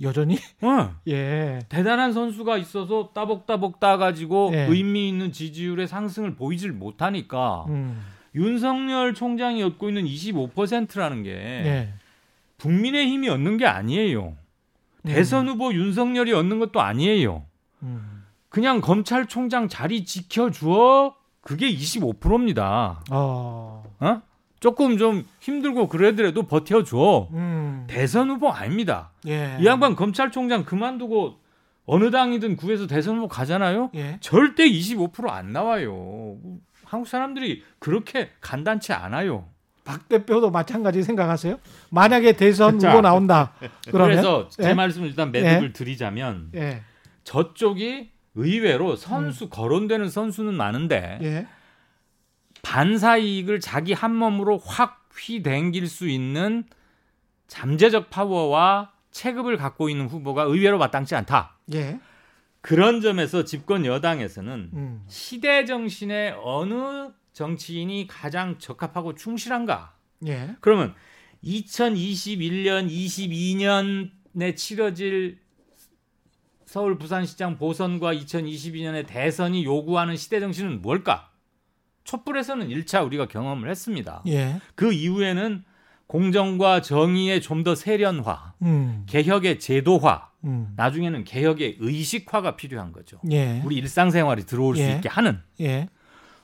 [0.00, 0.94] 여전히 어.
[1.08, 1.58] 예.
[1.68, 4.60] 대단한 선수가 있어서 따복따복 따가지고 예.
[4.70, 8.02] 의미 있는 지지율의 상승을 보이질 못하니까 음.
[8.34, 11.92] 윤석열 총장이 얻고 있는 25%라는 게 예.
[12.66, 14.34] 국민의힘이 얻는 게 아니에요.
[15.04, 17.44] 대선 후보 윤석열이 얻는 것도 아니에요.
[17.84, 18.24] 음.
[18.48, 23.00] 그냥 검찰총장 자리 지켜주어 그게 25%입니다.
[23.10, 23.84] 어.
[24.00, 24.22] 어?
[24.58, 27.28] 조금 좀 힘들고 그래더라도 버텨줘.
[27.32, 27.84] 음.
[27.88, 29.12] 대선 후보 아닙니다.
[29.28, 29.58] 예.
[29.60, 31.38] 이 양반 검찰총장 그만두고
[31.84, 33.90] 어느 당이든 구해서 대선 후보 가잖아요.
[33.94, 34.18] 예.
[34.20, 36.36] 절대 25%안 나와요.
[36.84, 39.48] 한국 사람들이 그렇게 간단치 않아요.
[39.86, 41.58] 박 대표도 마찬가지 생각하세요?
[41.90, 43.52] 만약에 대선 자, 후보 나온다.
[43.88, 44.74] 그러면 그래서 제 예?
[44.74, 46.82] 말씀을 일단 매듭을 드리자면 예.
[47.24, 51.46] 저쪽이 의외로 선수 거론되는 선수는 많은데 예.
[52.62, 56.64] 반사 이익을 자기 한 몸으로 확 휘댕길 수 있는
[57.46, 61.56] 잠재적 파워와 체급을 갖고 있는 후보가 의외로 마땅치 않다.
[61.74, 62.00] 예.
[62.60, 65.04] 그런 점에서 집권 여당에서는 음.
[65.06, 69.92] 시대 정신에 어느 정치인이 가장 적합하고 충실한가?
[70.26, 70.56] 예.
[70.60, 70.94] 그러면
[71.44, 75.38] 2021년, 22년에 치러질
[76.64, 81.30] 서울 부산시장 보선과 2022년의 대선이 요구하는 시대 정신은 뭘까?
[82.04, 84.22] 촛불에서는 1차 우리가 경험을 했습니다.
[84.28, 84.58] 예.
[84.74, 85.62] 그 이후에는
[86.06, 89.04] 공정과 정의의 좀 더 세련화, 음.
[89.06, 90.72] 개혁의 제도화, 음.
[90.76, 93.20] 나중에는 개혁의 의식화가 필요한 거죠.
[93.30, 93.60] 예.
[93.62, 94.94] 우리 일상생활이 들어올 수 예.
[94.94, 95.90] 있게 하는 예.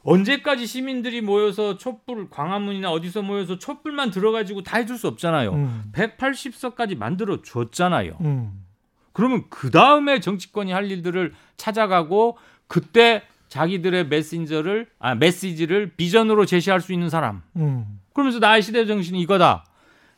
[0.05, 5.53] 언제까지 시민들이 모여서 촛불 광화문이나 어디서 모여서 촛불만 들어가지고 다 해줄 수 없잖아요.
[5.53, 5.85] 음.
[5.93, 8.19] 180석까지 만들어 줬잖아요.
[8.21, 8.65] 음.
[9.13, 16.93] 그러면 그 다음에 정치권이 할 일들을 찾아가고 그때 자기들의 메신저를 아 메시지를 비전으로 제시할 수
[16.93, 17.43] 있는 사람.
[17.57, 18.01] 음.
[18.15, 19.65] 그러면서 나의 시대 정신이 이거다.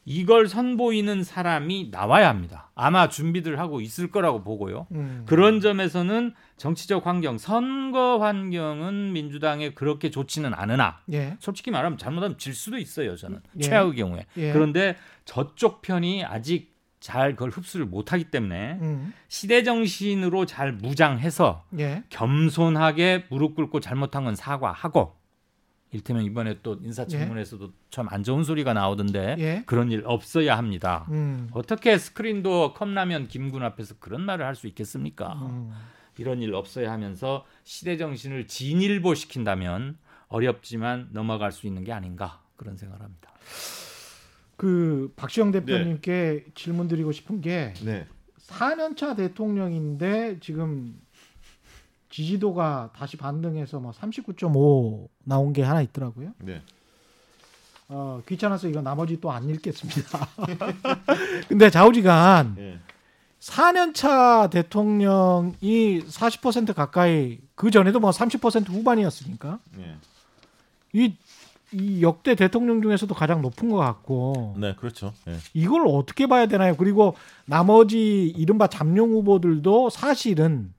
[0.04, 2.70] 이걸 선보이는 사람이 나와야 합니다.
[2.74, 4.86] 아마 준비들 하고 있을 거라고 보고요.
[4.92, 5.24] 음.
[5.26, 11.36] 그런 점에서는 정치적 환경, 선거 환경은 민주당에 그렇게 좋지는 않으나 예.
[11.40, 13.16] 솔직히 말하면 잘못하면 질 수도 있어요.
[13.16, 13.60] 저는 예.
[13.62, 14.26] 최악의 경우에.
[14.36, 14.52] 예.
[14.52, 19.12] 그런데 저쪽 편이 아직 잘 그걸 흡수를 못하기 때문에 음.
[19.28, 22.02] 시대 정신으로 잘 무장해서 예.
[22.08, 25.14] 겸손하게 무릎 꿇고 잘못한 건 사과하고
[25.94, 29.62] 일테면 이번에 또 인사청문회에서도 참안 좋은 소리가 나오던데 예.
[29.64, 31.06] 그런 일 없어야 합니다.
[31.10, 31.48] 음.
[31.52, 35.34] 어떻게 스크린도 컵라면 김군 앞에서 그런 말을 할 수 있겠습니까?
[35.34, 35.72] 음.
[36.18, 39.96] 이런 일 없어야 하면서 시대 정신을 진일보 시킨다면
[40.28, 43.30] 어렵지만 넘어갈 수 있는 게 아닌가 그런 생각을 합니다.
[44.56, 48.06] 그 박시영 대표님께 질문 드리고 싶은 게 네.
[48.46, 51.00] 4년차 대통령인데 지금
[52.14, 56.30] 지지도가 다시 반등해서 뭐 39.5 나온 게 하나 있더라고요.
[56.38, 56.62] 네.
[57.88, 60.28] 어, 귀찮아서 이거 나머지 또 안 읽겠습니다.
[61.48, 62.78] 근데 좌우지간 네.
[63.40, 69.96] 4년차 대통령이 40% 가까이 그 전에도 뭐 30% 후반이었으니까 네.
[70.92, 71.16] 이,
[71.72, 75.12] 이 역대 대통령 중에서도 가장 높은 것 같고 네, 그렇죠.
[75.24, 75.36] 네.
[75.52, 76.76] 이걸 어떻게 봐야 되나요?
[76.76, 80.72] 그리고 나머지 이른바 잠룡 후보들도 사실은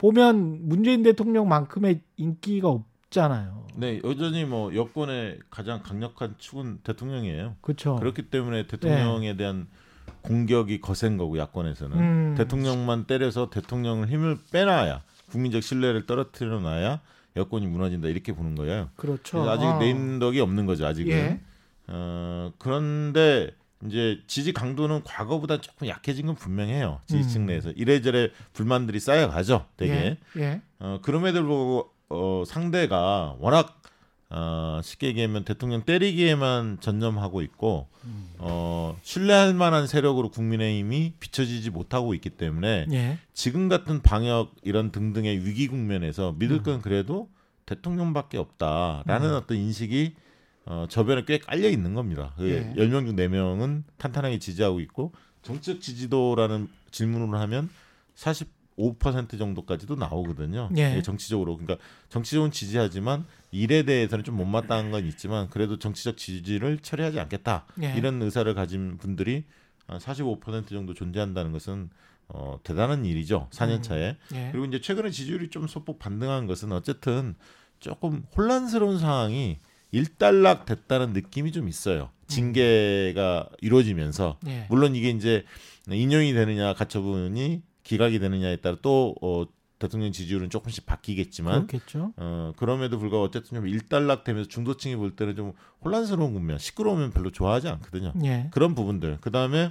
[0.00, 3.66] 보면 문재인 대통령만큼의 인기가 없잖아요.
[3.76, 7.56] 네, 여전히 뭐 여권의 가장 강력한 축은 대통령이에요.
[7.60, 7.96] 그렇죠.
[7.96, 9.68] 그렇기 때문에 대통령에 대한
[10.22, 12.34] 공격이 거센 거고 야권에서는 음.
[12.34, 17.02] 대통령만 때려서 대통령을 힘을 빼놔야 국민적 신뢰를 떨어뜨려 놔야
[17.36, 18.88] 여권이 무너진다 이렇게 보는 거예요.
[18.96, 19.46] 그렇죠.
[19.50, 19.78] 아직 아.
[19.78, 21.12] 내인덕이 없는 거죠 아직은.
[21.12, 21.40] 예.
[21.88, 23.50] 어, 그런데
[23.86, 27.00] 이제 지지 강도는 과거보다 조금 약해진 건 분명해요.
[27.06, 27.46] 지지층 음.
[27.46, 29.66] 내에서 이래저래 불만들이 쌓여가죠.
[29.76, 30.18] 되게.
[30.36, 30.40] 예.
[30.40, 30.60] 예.
[30.78, 33.80] 어, 그럼에도 불구하고 어, 상대가 워낙
[34.28, 37.88] 어, 쉽게 얘기하면 대통령 때리기에만 전념하고 있고
[38.38, 43.18] 어, 신뢰할 만한 세력으로 국민의힘이 비춰지지 못하고 있기 때문에 예.
[43.32, 47.28] 지금 같은 방역 이런 등등의 위기 국면에서 믿을 건 그래도
[47.66, 50.14] 대통령밖에 없다라는 어떤 인식이
[50.70, 52.32] 어, 저변에 꽤 깔려 있는 겁니다.
[52.36, 52.74] 그 예.
[52.80, 55.10] 10명 중 4명은 탄탄하게 지지하고 있고
[55.42, 57.68] 정치적 지지도라는 질문을 하면
[58.14, 60.70] 45% 정도까지도 나오거든요.
[60.76, 60.94] 예.
[60.96, 67.18] 예, 정치적으로 그러니까 정치적으로 지지하지만 일에 대해서는 좀 못마땅한 건 있지만 그래도 정치적 지지를 처리하지
[67.18, 67.66] 않겠다.
[67.82, 67.92] 예.
[67.96, 69.42] 이런 의사를 가진 분들이
[69.88, 71.90] 한 45% 정도 존재한다는 것은
[72.28, 73.48] 어, 대단한 일이죠.
[73.50, 74.16] 4년 차에.
[74.34, 74.48] 예.
[74.52, 77.34] 그리고 이제 최근에 지지율이 좀 소폭 반등한 것은 어쨌든
[77.80, 79.58] 조금 혼란스러운 상황이
[79.92, 82.10] 일단락 됐다는 느낌이 좀 있어요.
[82.28, 84.66] 징계가 이루어지면서 예.
[84.70, 85.44] 물론 이게 이제
[85.88, 89.46] 인용이 되느냐 가처분이 기각이 되느냐에 따라 또 어,
[89.80, 92.12] 대통령 지지율은 조금씩 바뀌겠지만 그렇겠죠.
[92.16, 97.32] 어, 그럼에도 불구하고 어쨌든 좀 일단락 되면서 중도층이 볼 때는 좀 혼란스러운 국면, 시끄러우면 별로
[97.32, 98.12] 좋아하지 않거든요.
[98.24, 98.48] 예.
[98.52, 99.18] 그런 부분들.
[99.22, 99.70] 그 다음에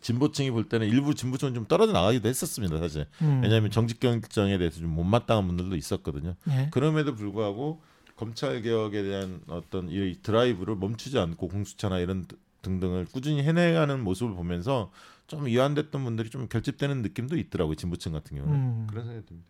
[0.00, 3.06] 진보층이 볼 때는 일부 진보층은 좀 떨어져 나가기도 했었습니다, 사실.
[3.22, 3.40] 음.
[3.42, 6.34] 왜냐하면 정직 결정에 대해서 좀 못마땅한 분들도 있었거든요.
[6.50, 6.68] 예.
[6.72, 7.80] 그럼에도 불구하고
[8.20, 14.34] 검찰 개혁에 대한 어떤 이 드라이브를 멈추지 않고 공수처나 이런 드- 등등을 꾸준히 해내가는 모습을
[14.34, 14.92] 보면서
[15.26, 18.54] 좀 이완됐던 분들이 좀 결집되는 느낌도 있더라고요, 진보층 같은 경우는.
[18.58, 18.86] 음.
[18.90, 19.48] 그런 생각이 듭니다.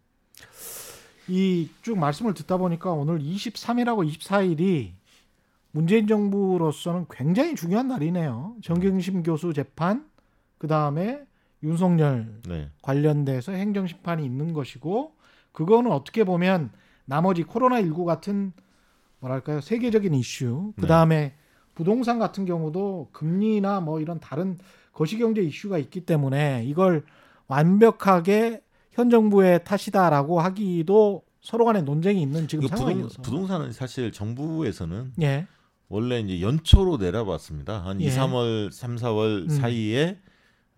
[1.29, 4.93] 이 쭉 말씀을 듣다 보니까 오늘 23일하고 24일이
[5.73, 8.57] 문재인 정부로서는 굉장히 중요한 날이네요.
[8.62, 10.09] 정경심 교수 재판,
[10.59, 11.23] 그 다음에
[11.64, 12.71] 윤석열 네.
[12.83, 15.14] 관련돼서 행정심판이 있는 것이고,
[15.53, 16.71] 그거는 어떻게 보면
[17.11, 18.53] 나머지 코로나19 같은
[19.19, 21.35] 뭐랄까요 세계적인 이슈, 그 다음에
[21.75, 24.57] 부동산 같은 경우도 금리나 뭐 이런 다른
[24.93, 27.05] 거시경제 이슈가 있기 때문에 이걸
[27.49, 33.73] 완벽하게 현 정부의 탓이다라고 하기도 서로 간에 논쟁이 있는 지금 이거 부동, 상황이어서 부동 산은
[33.73, 35.49] 사실 정부에서는 예
[35.89, 37.85] 원래 이제 연초로 내려봤습니다.
[37.85, 38.05] 한 예.
[38.05, 39.49] 2, 3월, 3, 4월 음.
[39.49, 40.19] 사이에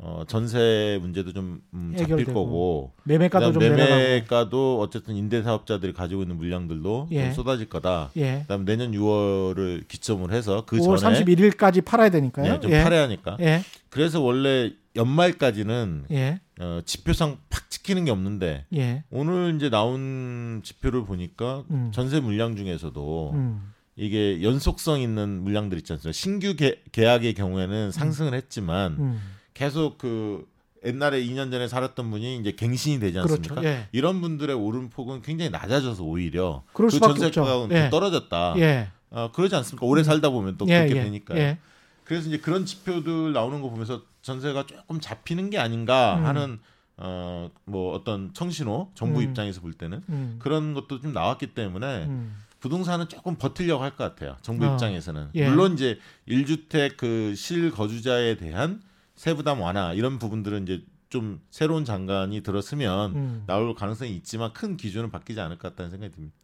[0.05, 2.35] 어, 전세 문제도 좀 음, 잡힐 해결되고.
[2.35, 7.27] 거고 매매가도 좀 매매가도 어쨌든 임대 사업자들이 가지고 있는 물량들도 예.
[7.27, 8.11] 좀 쏟아질 거다.
[8.17, 12.53] 예 그다음 내년 6월을 기점으로 해서 그 5월 전에 31일까지 팔아야 되니까요.
[12.53, 12.83] 예, 좀 예.
[12.83, 13.37] 팔아야 하니까.
[13.41, 13.63] 예.
[13.91, 16.41] 그래서 원래 연말까지는 예.
[16.61, 19.05] 어, 지표상 팍 찍히는 게 없는데 예.
[19.13, 21.93] 오늘 이제 나온 지표를 보니까 음.
[21.95, 23.73] 전세 물량 중에서도 음.
[23.95, 26.13] 이게 연속성 있는 물량들 있지 않습니까?
[26.13, 29.21] 신규 계, 계약의 경우에는 상승을 했지만 음.
[29.55, 30.47] 계속 그
[30.85, 33.55] 옛날에 2년 전에 살았던 분이 이제 갱신이 되지 않습니까?
[33.55, 33.69] 그렇죠.
[33.69, 33.87] 예.
[33.93, 37.91] 이런 분들의 오름폭은 굉장히 낮아져서 오히려 그 전세가가 예.
[37.91, 38.55] 떨어졌다.
[38.59, 38.89] 예.
[39.11, 39.87] 어, 그러지 않습니까?
[39.87, 41.05] 오래 살다 보면 또 예, 그렇게 예.
[41.05, 41.39] 되니까요.
[41.39, 41.59] 예.
[42.05, 46.27] 그래서 이제 그런 지표들 나오는 거 보면서 전세가 조금 잡히는 게 아닌가 음.
[46.27, 46.59] 하는
[46.97, 49.25] 어 뭐 어떤 청신호 정부 음.
[49.25, 50.37] 입장에서 볼 때는 음.
[50.41, 52.37] 그런 것도 좀 나왔기 때문에 음.
[52.61, 54.37] 부동산은 조금 버틸려고 할 것 같아요.
[54.43, 54.73] 정부 어.
[54.73, 55.49] 입장에서는 예.
[55.49, 55.99] 물론 이제
[56.29, 58.83] 1주택 그 실거주자에 대한
[59.23, 63.45] 세부담 완화 이런 부분들은 이제 좀 새로운 장관이 들었으면 음.
[63.47, 66.35] 나올 가능성이 있지만 큰 기준은 바뀌지 않을 것 같다는 생각이 듭니다.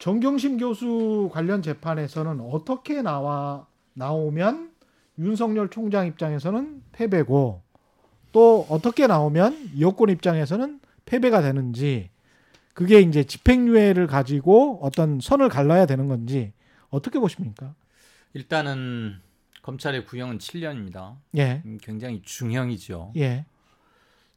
[0.00, 4.72] 정경심 교수 관련 재판에서는 어떻게 나와 나오면
[5.20, 7.62] 윤석열 총장 입장에서는 패배고
[8.32, 12.10] 또 어떻게 나오면 여권 입장에서는 패배가 되는지
[12.74, 16.52] 그게 이제 집행유예를 가지고 어떤 선을 갈라야 되는 건지
[16.90, 17.76] 어떻게 보십니까?
[18.34, 19.20] 일단은
[19.68, 21.16] 검찰의 구형은 7년입니다.
[21.36, 23.12] 예, 음, 굉장히 중형이죠.
[23.18, 23.44] 예,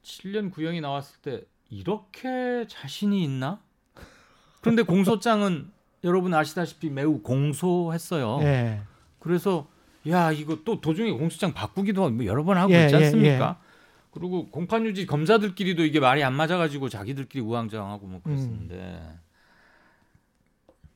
[0.04, 3.62] 7년 구형이 나왔을 때 이렇게 자신이 있나?
[4.60, 5.72] 그런데 공소장은
[6.04, 8.40] 여러분 아시다시피 매우 공소했어요.
[8.42, 8.82] 예,
[9.20, 9.70] 그래서
[10.10, 13.62] 야 이거 또 도중에 공소장 바꾸기도 뭐 여러 번 하고 예, 있지 예, 않습니까?
[14.12, 19.20] 그리고 공판유지 검사들끼리도 이게 말이 안 맞아가지고 자기들끼리 우왕좌왕하고 뭐 그랬었는데 음.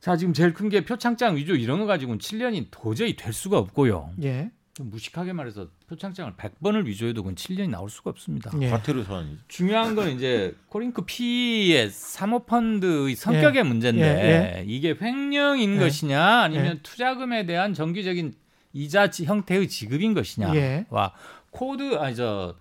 [0.06, 4.12] 자 지금 제일 큰 게 표창장 위조 이런 거 가지고는 7년이 도저히 될 수가 없고요.
[4.22, 8.52] 예, 좀 무식하게 말해서 표창장을 100번을 위조해도 그건 7년이 나올 수가 없습니다.
[8.62, 8.70] 예.
[8.70, 9.38] 과태료 사안이죠.
[9.48, 15.80] 중요한 건 이제 코링크 PE의 사모펀드의 성격의 문제인데 예, 이게 횡령인 예.
[15.80, 18.36] 것이냐 아니면 투자금에 대한 정기적인
[18.74, 20.86] 이자 지- 형태의 지급인 것이냐와 예.
[21.50, 22.54] 코드 아니 저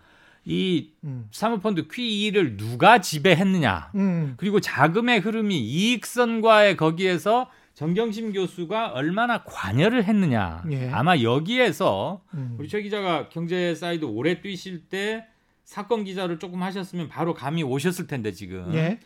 [0.44, 3.92] 이 음, 사모펀드 PE를 누가 지배했느냐.
[3.94, 10.62] 음, 그리고 자금의 흐름이 이익선과의 거기에서 정경심 교수가 얼마나 관여를 했느냐.
[10.70, 10.90] 예.
[10.90, 12.56] 아마 여기에서 음.
[12.58, 15.26] 우리 최 기자가 경제 사이드 오래 뛰실 때
[15.64, 18.72] 사건 기자를 조금 하셨으면 바로 감이 오셨을 텐데 지금.
[18.74, 19.00] 예,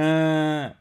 [0.00, 0.74] 에,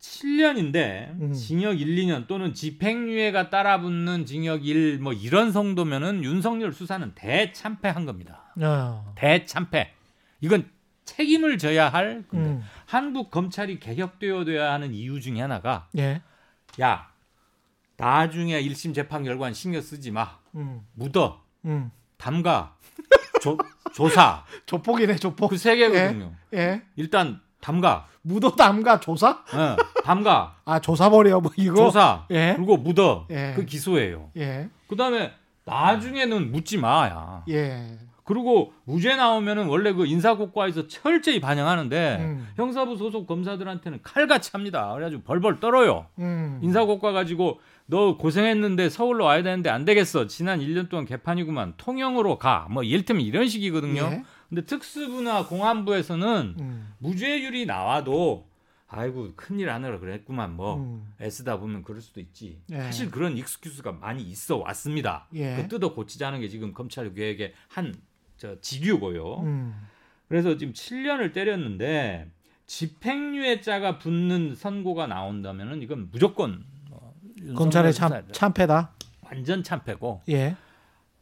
[0.00, 1.32] 7년인데 음.
[1.32, 8.52] 징역 1, 2년 또는 집행유예가 따라붙는 징역 1 뭐 이런 정도면은 윤석열 수사는 대참패한 겁니다.
[8.60, 9.92] 어, 대참패.
[10.40, 10.68] 이건
[11.04, 16.22] 책임을 져야 할 건데 음, 한국 검찰이 개혁되어야 하는 이유 중에 하나가 예,
[16.80, 17.10] 야
[17.96, 20.38] 나중에 1심 재판 결과는 신경 쓰지 마.
[20.54, 21.44] 음, 묻어.
[21.66, 21.90] 음.
[22.16, 22.76] 담가.
[23.42, 23.58] 조,
[23.92, 24.44] 조사.
[24.66, 25.50] 조폭이네, 조폭.
[25.50, 26.34] 그 세 개거든요.
[26.54, 28.06] 예, 일단 담가.
[28.22, 29.42] 묻어 담가 조사?
[29.54, 30.56] 예, 담가.
[30.64, 31.74] 아 조사 버려 뭐 이거.
[31.76, 32.26] 조사.
[32.30, 32.54] 예.
[32.56, 33.26] 그리고 묻어.
[33.30, 33.52] 예.
[33.56, 34.30] 그 기소예요.
[34.36, 34.68] 예.
[34.88, 35.32] 그다음에
[35.64, 37.42] 나중에는 묻지 마야.
[37.48, 37.98] 예.
[38.24, 42.48] 그리고 무죄 나오면은 원래 그 인사고과에서 철저히 반영하는데 음.
[42.56, 44.92] 형사부 소속 검사들한테는 칼같이 합니다.
[44.94, 46.06] 그래가지고 벌벌 떨어요.
[46.20, 46.60] 음.
[46.62, 50.28] 인사고과 가지고 너 고생했는데 서울로 와야 되는데 안 되겠어.
[50.28, 51.74] 지난 1년 동안 개판이구만.
[51.76, 52.68] 통영으로 가.
[52.70, 54.00] 뭐 이를테면 이런 식이거든요.
[54.12, 54.22] 예.
[54.50, 56.92] 근데 특수부나 공안부에서는 음.
[56.98, 58.46] 무죄율이 나와도
[58.88, 61.14] 아이고 큰일 하느라 그랬구만 뭐 음.
[61.20, 62.60] 애쓰다 보면 그럴 수도 있지.
[62.70, 62.80] 예.
[62.82, 65.26] 사실 그런 excuse가 많이 있어 왔습니다.
[65.34, 65.56] 예.
[65.56, 67.94] 그 뜯어 고치자는 게 지금 검찰 개혁의 한
[68.40, 69.40] 저 이유고요.
[69.40, 69.74] 음.
[70.26, 72.30] 그래서 지금 7년을 때렸는데
[72.66, 77.12] 집행유예 자가 붙는 선고가 나온다면은 이건 무조건 어,
[77.54, 78.94] 검찰의 참 참패다.
[79.20, 80.56] 완전 참패고 예.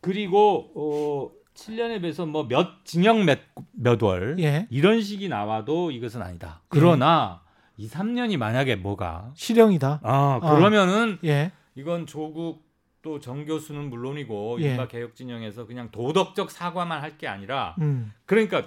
[0.00, 3.40] 그리고 어 7년에 비해서 뭐 몇 징역 몇
[3.72, 4.66] 몇월 예.
[4.70, 6.60] 이런 식이 나와도 이것은 아니다.
[6.68, 7.42] 그러나
[7.76, 10.00] 2, 3년이 만약에 뭐가 실형이다.
[10.02, 10.54] 아 아.
[10.56, 11.52] 그러면은 예.
[11.74, 12.66] 이건 조국
[13.02, 14.64] 또정 교수는 물론이고 예.
[14.66, 18.12] 이른바 개혁 진영에서 그냥 도덕적 사과만 할 게 아니라 음.
[18.26, 18.64] 그러니까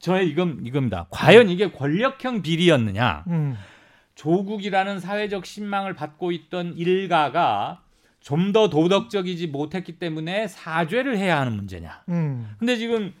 [0.00, 1.06] 저의 이건 이겁니다.
[1.10, 3.24] 과연 이게 권력형 비리였느냐?
[3.28, 3.56] 음.
[4.16, 7.82] 조국이라는 사회적 신망을 받고 있던 일가가
[8.24, 12.04] 좀 더 도덕적이지 못했기 때문에 사죄를 해야 하는 문제냐?
[12.08, 12.48] 음.
[12.58, 13.12] 근데 지금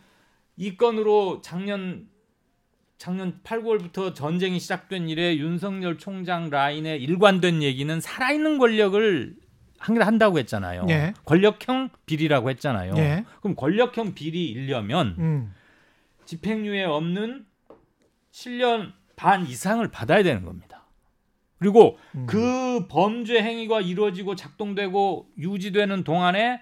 [0.56, 2.08] 이 건으로 작년
[2.96, 9.36] 작년 8, 9월부터 전쟁이 시작된 이래 윤석열 총장 라인에 일관된 얘기는 살아있는 권력을
[9.78, 10.86] 한- 한다고 했잖아요.
[10.88, 11.12] 예.
[11.26, 12.94] 권력형 비리라고 했잖아요.
[12.96, 13.24] 예.
[13.42, 15.54] 그럼 권력형 비리이려면 음.
[16.24, 17.44] 집행유예 없는
[18.32, 20.73] 7년 반 이상을 받아야 되는 겁니다.
[21.64, 22.26] 그리고 음.
[22.26, 26.60] 그 범죄 행위가 이루어지고 작동되고 유지되는 동안에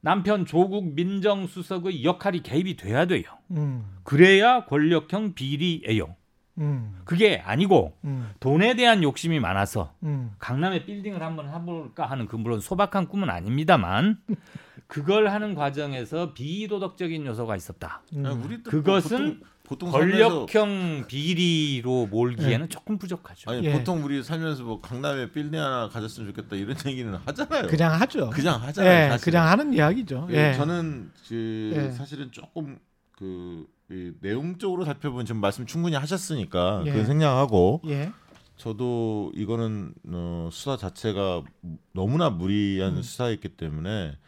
[0.00, 3.22] 남편 조국 민정수석의 역할이 개입이 돼야 돼요.
[3.52, 3.84] 음.
[4.02, 6.16] 그래야 권력형 비리예요.
[6.58, 6.98] 음.
[7.04, 8.30] 그게 아니고 음.
[8.40, 10.32] 돈에 대한 욕심이 많아서 음.
[10.40, 14.18] 강남에 빌딩을 한번 해볼까 하는 그 물론 소박한 꿈은 아닙니다만
[14.88, 18.02] 그걸 하는 과정에서 비도덕적인 요소가 있었다.
[18.16, 18.42] 음.
[18.44, 23.52] 우리도 그것은 보통, 권력형 비리로 몰기에는 조금 부족하죠.
[23.52, 23.72] 아니 예.
[23.72, 27.68] 보통 우리 살면서 뭐 강남에 빌딩 하나 가졌으면 좋겠다 이런 얘기는 하잖아요.
[27.68, 28.30] 그냥 하죠.
[28.30, 29.04] 그냥 하잖아요.
[29.04, 29.24] 예, 사실.
[29.26, 30.26] 그냥 하는 이야기죠.
[30.32, 30.54] 예, 예.
[30.54, 31.90] 저는 그 예.
[31.92, 32.80] 사실은 조금
[33.12, 36.92] 그이 내용적으로 살펴보면 지금 말씀 충분히 하셨으니까 예.
[36.92, 38.10] 그 생략하고 예.
[38.56, 41.44] 저도 이거는 어, 수사 자체가
[41.92, 43.02] 너무나 무리한 음.
[43.02, 44.18] 수사였기 때문에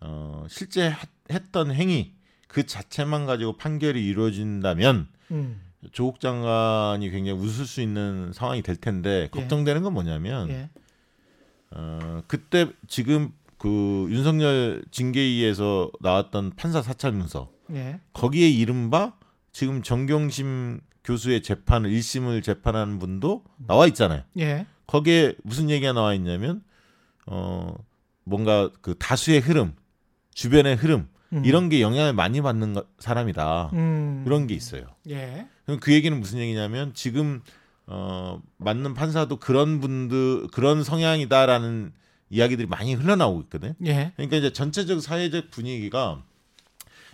[0.00, 2.17] 어, 실제 했, 했던 행위
[2.48, 5.60] 그 자체만 가지고 판결이 이루어진다면 음.
[5.92, 10.70] 조국 장관이 굉장히 웃을 수 있는 상황이 될 텐데 걱정되는 건 뭐냐면 예.
[11.70, 18.00] 어, 그때 지금 그 윤석열 징계위에서 나왔던 판사 사찰 문서 예.
[18.12, 19.12] 거기에 이른바
[19.52, 24.22] 지금 정경심 교수의 재판을 1심을 재판하는 분도 나와 있잖아요.
[24.38, 24.66] 예.
[24.86, 26.62] 거기에 무슨 얘기가 나와 있냐면
[27.26, 27.74] 어
[28.24, 29.74] 뭔가 그 다수의 흐름,
[30.34, 31.44] 주변의 흐름 음.
[31.44, 33.70] 이런 게 영향을 많이 받는 거- 사람이다.
[33.74, 34.22] 음.
[34.24, 34.86] 그런 게 있어요.
[35.10, 35.46] 예.
[35.66, 37.42] 그럼 그 얘기는 무슨 얘기냐면 지금
[37.86, 41.92] 어 맞는 판사도 그런 분들 그런 성향이다라는
[42.30, 43.74] 이야기들이 많이 흘러나오고 있거든요.
[43.86, 44.12] 예.
[44.16, 46.22] 그러니까 이제 전체적 사회적 분위기가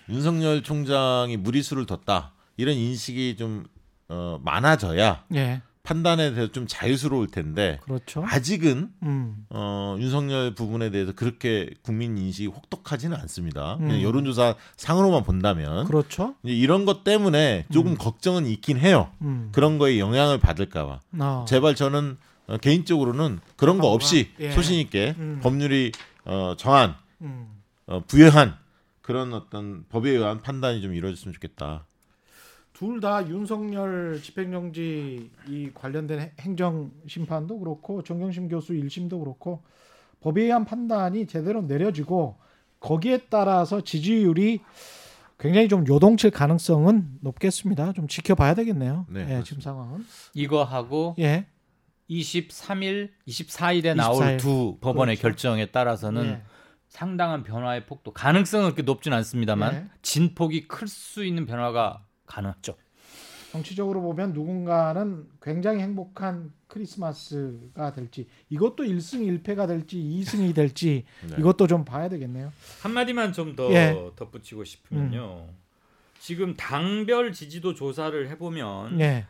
[0.09, 3.65] 윤석열 총장이 무리수를 뒀다 이런 인식이 좀
[4.09, 5.63] 어, 많아져야 예.
[5.85, 8.25] 판단에 대해서 좀 자유스러울 텐데 그렇죠.
[8.27, 9.47] 아직은 음.
[9.51, 13.77] 어, 윤석열 부분에 대해서 그렇게 국민 인식이 혹독하지는 않습니다.
[13.81, 14.03] 음.
[14.03, 16.35] 여론조사 상으로만 본다면 그렇죠.
[16.43, 17.97] 이런 것 때문에 조금 음.
[17.99, 19.11] 걱정은 있긴 해요.
[19.21, 19.51] 음.
[19.53, 21.01] 그런 거에 영향을 받을까봐.
[21.21, 21.45] 어.
[21.47, 22.17] 제발 저는
[22.47, 24.53] 어, 개인적으로는 그런 거 없이 예.
[24.53, 25.41] 소신 있게 음.
[25.43, 25.93] 법률이
[26.25, 27.49] 어, 정한 음.
[27.87, 28.57] 어, 부여한
[29.03, 31.85] 그런 어떤 법에 의한 판단이 좀 이루어졌으면 좋겠다.
[32.75, 39.63] 둘 다 윤석열 집행정지 이 관련된 해- 행정 심판도 그렇고 정경심 교수 1심도 그렇고
[40.21, 42.37] 법에 의한 판단이 제대로 내려지고
[42.81, 44.61] 거기에 따라서 지지율이
[45.39, 47.93] 굉장히 좀 요동칠 가능성은 높겠습니다.
[47.93, 49.07] 좀 지켜봐야 되겠네요.
[49.09, 49.43] 네, 예.
[49.45, 50.05] 지금 상황은.
[50.35, 51.47] 이거 하고 예.
[52.11, 54.39] 23일, 24일에 나올 24일.
[54.41, 55.23] 두 법원의 그렇죠.
[55.29, 56.43] 결정에 따라서는 예.
[56.89, 59.85] 상당한 변화의 폭도 가능성은 그렇게 높진 않습니다만 예.
[60.03, 62.77] 진폭이 클 수 있는 변화가 가능하죠.
[63.55, 71.37] 정치적으로 보면 누군가는 굉장히 행복한 크리스마스가 될지 이것도 1승 1패가 될지 2승이 될지 네.
[71.39, 72.53] 이것도 좀 봐야 되겠네요.
[72.83, 73.95] 한마디만 좀더 예.
[74.17, 75.47] 덧붙이고 싶으면요.
[76.19, 79.27] 지금 당별 지지도 조사를 해보면 예.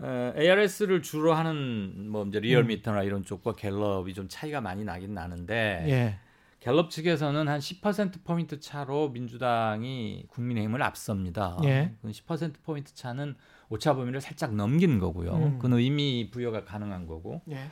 [0.00, 3.06] ARS를 주로 하는 뭐 이제 리얼미터나 음.
[3.06, 6.18] 이런 쪽과 갤럽이 좀 차이가 많이 나긴 나는데 예.
[6.64, 11.58] 갤럽 측에서는 한 10% 포인트 차로 민주당이 국민의힘을 앞섭니다.
[11.64, 11.92] 예.
[12.02, 13.34] 그10% 포인트 차는
[13.68, 15.34] 오차 범위를 살짝 넘긴 거고요.
[15.36, 15.58] 음.
[15.58, 17.42] 그건 의미 부여가 가능한 거고.
[17.50, 17.66] 예.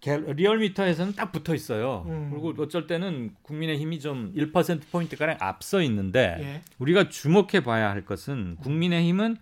[0.00, 2.04] 갤- 리얼미터에서는 딱 붙어 있어요.
[2.08, 2.28] 음.
[2.30, 6.62] 그리고 어쩔 때는 국민의힘이 좀 1% 포인트 가량 앞서 있는데 예.
[6.78, 9.38] 우리가 주목해 봐야 할 것은 국민의힘은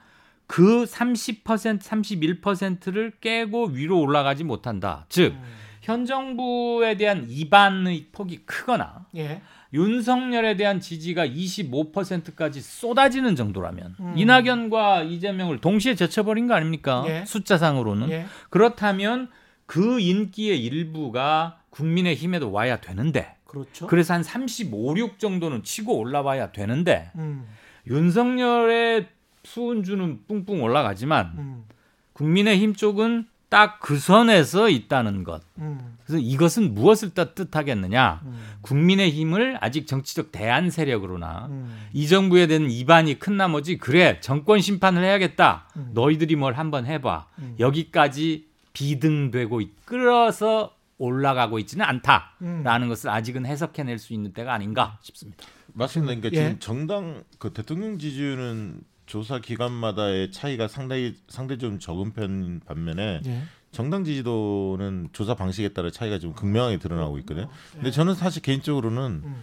[0.47, 5.05] 그 30% 31%를 깨고 위로 올라가지 못한다.
[5.09, 5.43] 즉 음.
[5.83, 9.43] 현 정부에 대한 이반의 폭이 크거나 예.
[9.73, 14.15] 윤석열에 대한 지지가 25%까지 쏟아지는 정도라면 음.
[14.17, 17.05] 이낙연과 이재명을 동시에 제쳐버린 거 아닙니까?
[17.07, 17.25] 예.
[17.27, 18.27] 숫자상으로는 예.
[18.51, 19.29] 그렇다면
[19.67, 23.87] 그 인기의 일부가 국민의 힘에도 와야 되는데 그렇죠.
[23.87, 27.47] 그래서 한 35, 6 정도는 치고 올라와야 되는데 음.
[27.87, 29.09] 윤석열의
[29.45, 31.65] 수은주는 뿡뿡 올라가지만 음.
[32.13, 35.43] 국민의 힘 쪽은 딱 그 선에서 있다는 것.
[35.59, 35.97] 음.
[36.05, 38.21] 그래서 이것은 무엇을 뜻- 뜻하겠느냐?
[38.25, 38.39] 음.
[38.61, 41.75] 국민의 힘을 아직 정치적 대안 세력으로나 음.
[41.95, 45.67] 이 정부에 대한 이반이 큰 나머지 그래 정권 심판을 해야겠다.
[45.77, 45.91] 음.
[45.95, 47.27] 너희들이 뭘 한번 해봐.
[47.39, 47.57] 음.
[47.59, 51.89] 여기까지 비등되고 끌어서 올라가고 있지는 음.
[51.89, 55.45] 않다라는 것을 아직은 해석해낼 수 있는 때가 아닌가 싶습니다.
[55.73, 56.15] 맞습니다.
[56.15, 56.45] 그러니까 예.
[56.45, 63.43] 지금 정당 그 대통령 지지율은 조사 기관마다의 차이가 상당히 상대적으로 적은 편 반면에 예.
[63.73, 67.49] 정당 지지도는 조사 방식에 따라 차이가 좀 극명하게 드러나고 있거든요.
[67.73, 67.91] 근데 예.
[67.91, 69.43] 저는 사실 개인적으로는 음.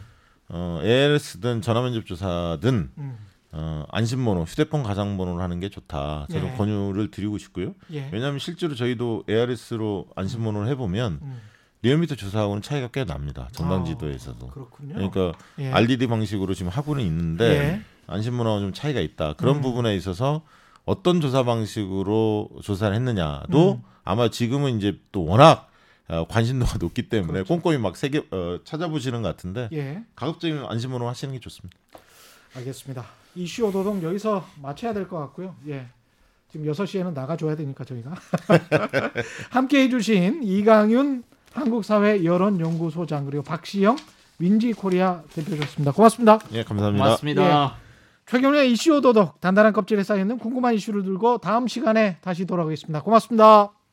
[0.49, 3.17] 어, ALS든 전화면접 조사든 음.
[3.51, 6.27] 어, 안심번호, 휴대폰 가상번호를 하는 게 좋다.
[6.29, 6.57] 저는 예.
[6.57, 7.73] 권유를 드리고 싶고요.
[7.91, 8.09] 예.
[8.11, 11.41] 왜냐하면 실제로 저희도 ARS로 안심번호를 해보면 음.
[11.81, 13.47] 리얼미터 조사하고는 차이가 꽤 납니다.
[13.51, 14.47] 정당 아, 지도에서도.
[14.47, 14.93] 그렇군요.
[14.95, 15.71] 그러니까 예.
[15.71, 17.81] RDD 방식으로 지금 하고는 있는데 예.
[18.07, 19.33] 안심번호와 좀 차이가 있다.
[19.33, 19.61] 그런 음.
[19.61, 20.41] 부분에 있어서
[20.85, 23.81] 어떤 조사 방식으로 조사를 했느냐도 음.
[24.03, 25.69] 아마 지금은 이제 또 워낙
[26.07, 27.47] 어, 관심도가 높기 때문에 그렇죠.
[27.47, 30.03] 꼼꼼히 막 세계 어, 찾아보시는 것 같은데 예.
[30.15, 31.75] 가급적이면 안심번호 하시는 게 좋습니다.
[32.55, 33.03] 알겠습니다.
[33.35, 35.55] 이슈 오도독 여기서 마쳐야 될 것 같고요.
[35.67, 35.87] 예.
[36.51, 38.13] 지금 6시에는 나가줘야 되니까 저희가.
[39.49, 43.97] 함께 해주신 이강윤 한국사회 여론연구소장 그리고 박시영
[44.39, 45.91] 윈지코리아 대표셨습니다.
[45.91, 46.39] 고맙습니다.
[46.51, 47.03] 예, 감사합니다.
[47.03, 47.84] 고맙습니다.
[48.25, 53.01] 최경련의 이슈 오도독 단단한 껍질에 쌓여있는 궁금한 이슈를 들고 다음 시간에 다시 돌아오겠습니다.
[53.01, 53.84] 고맙습니다.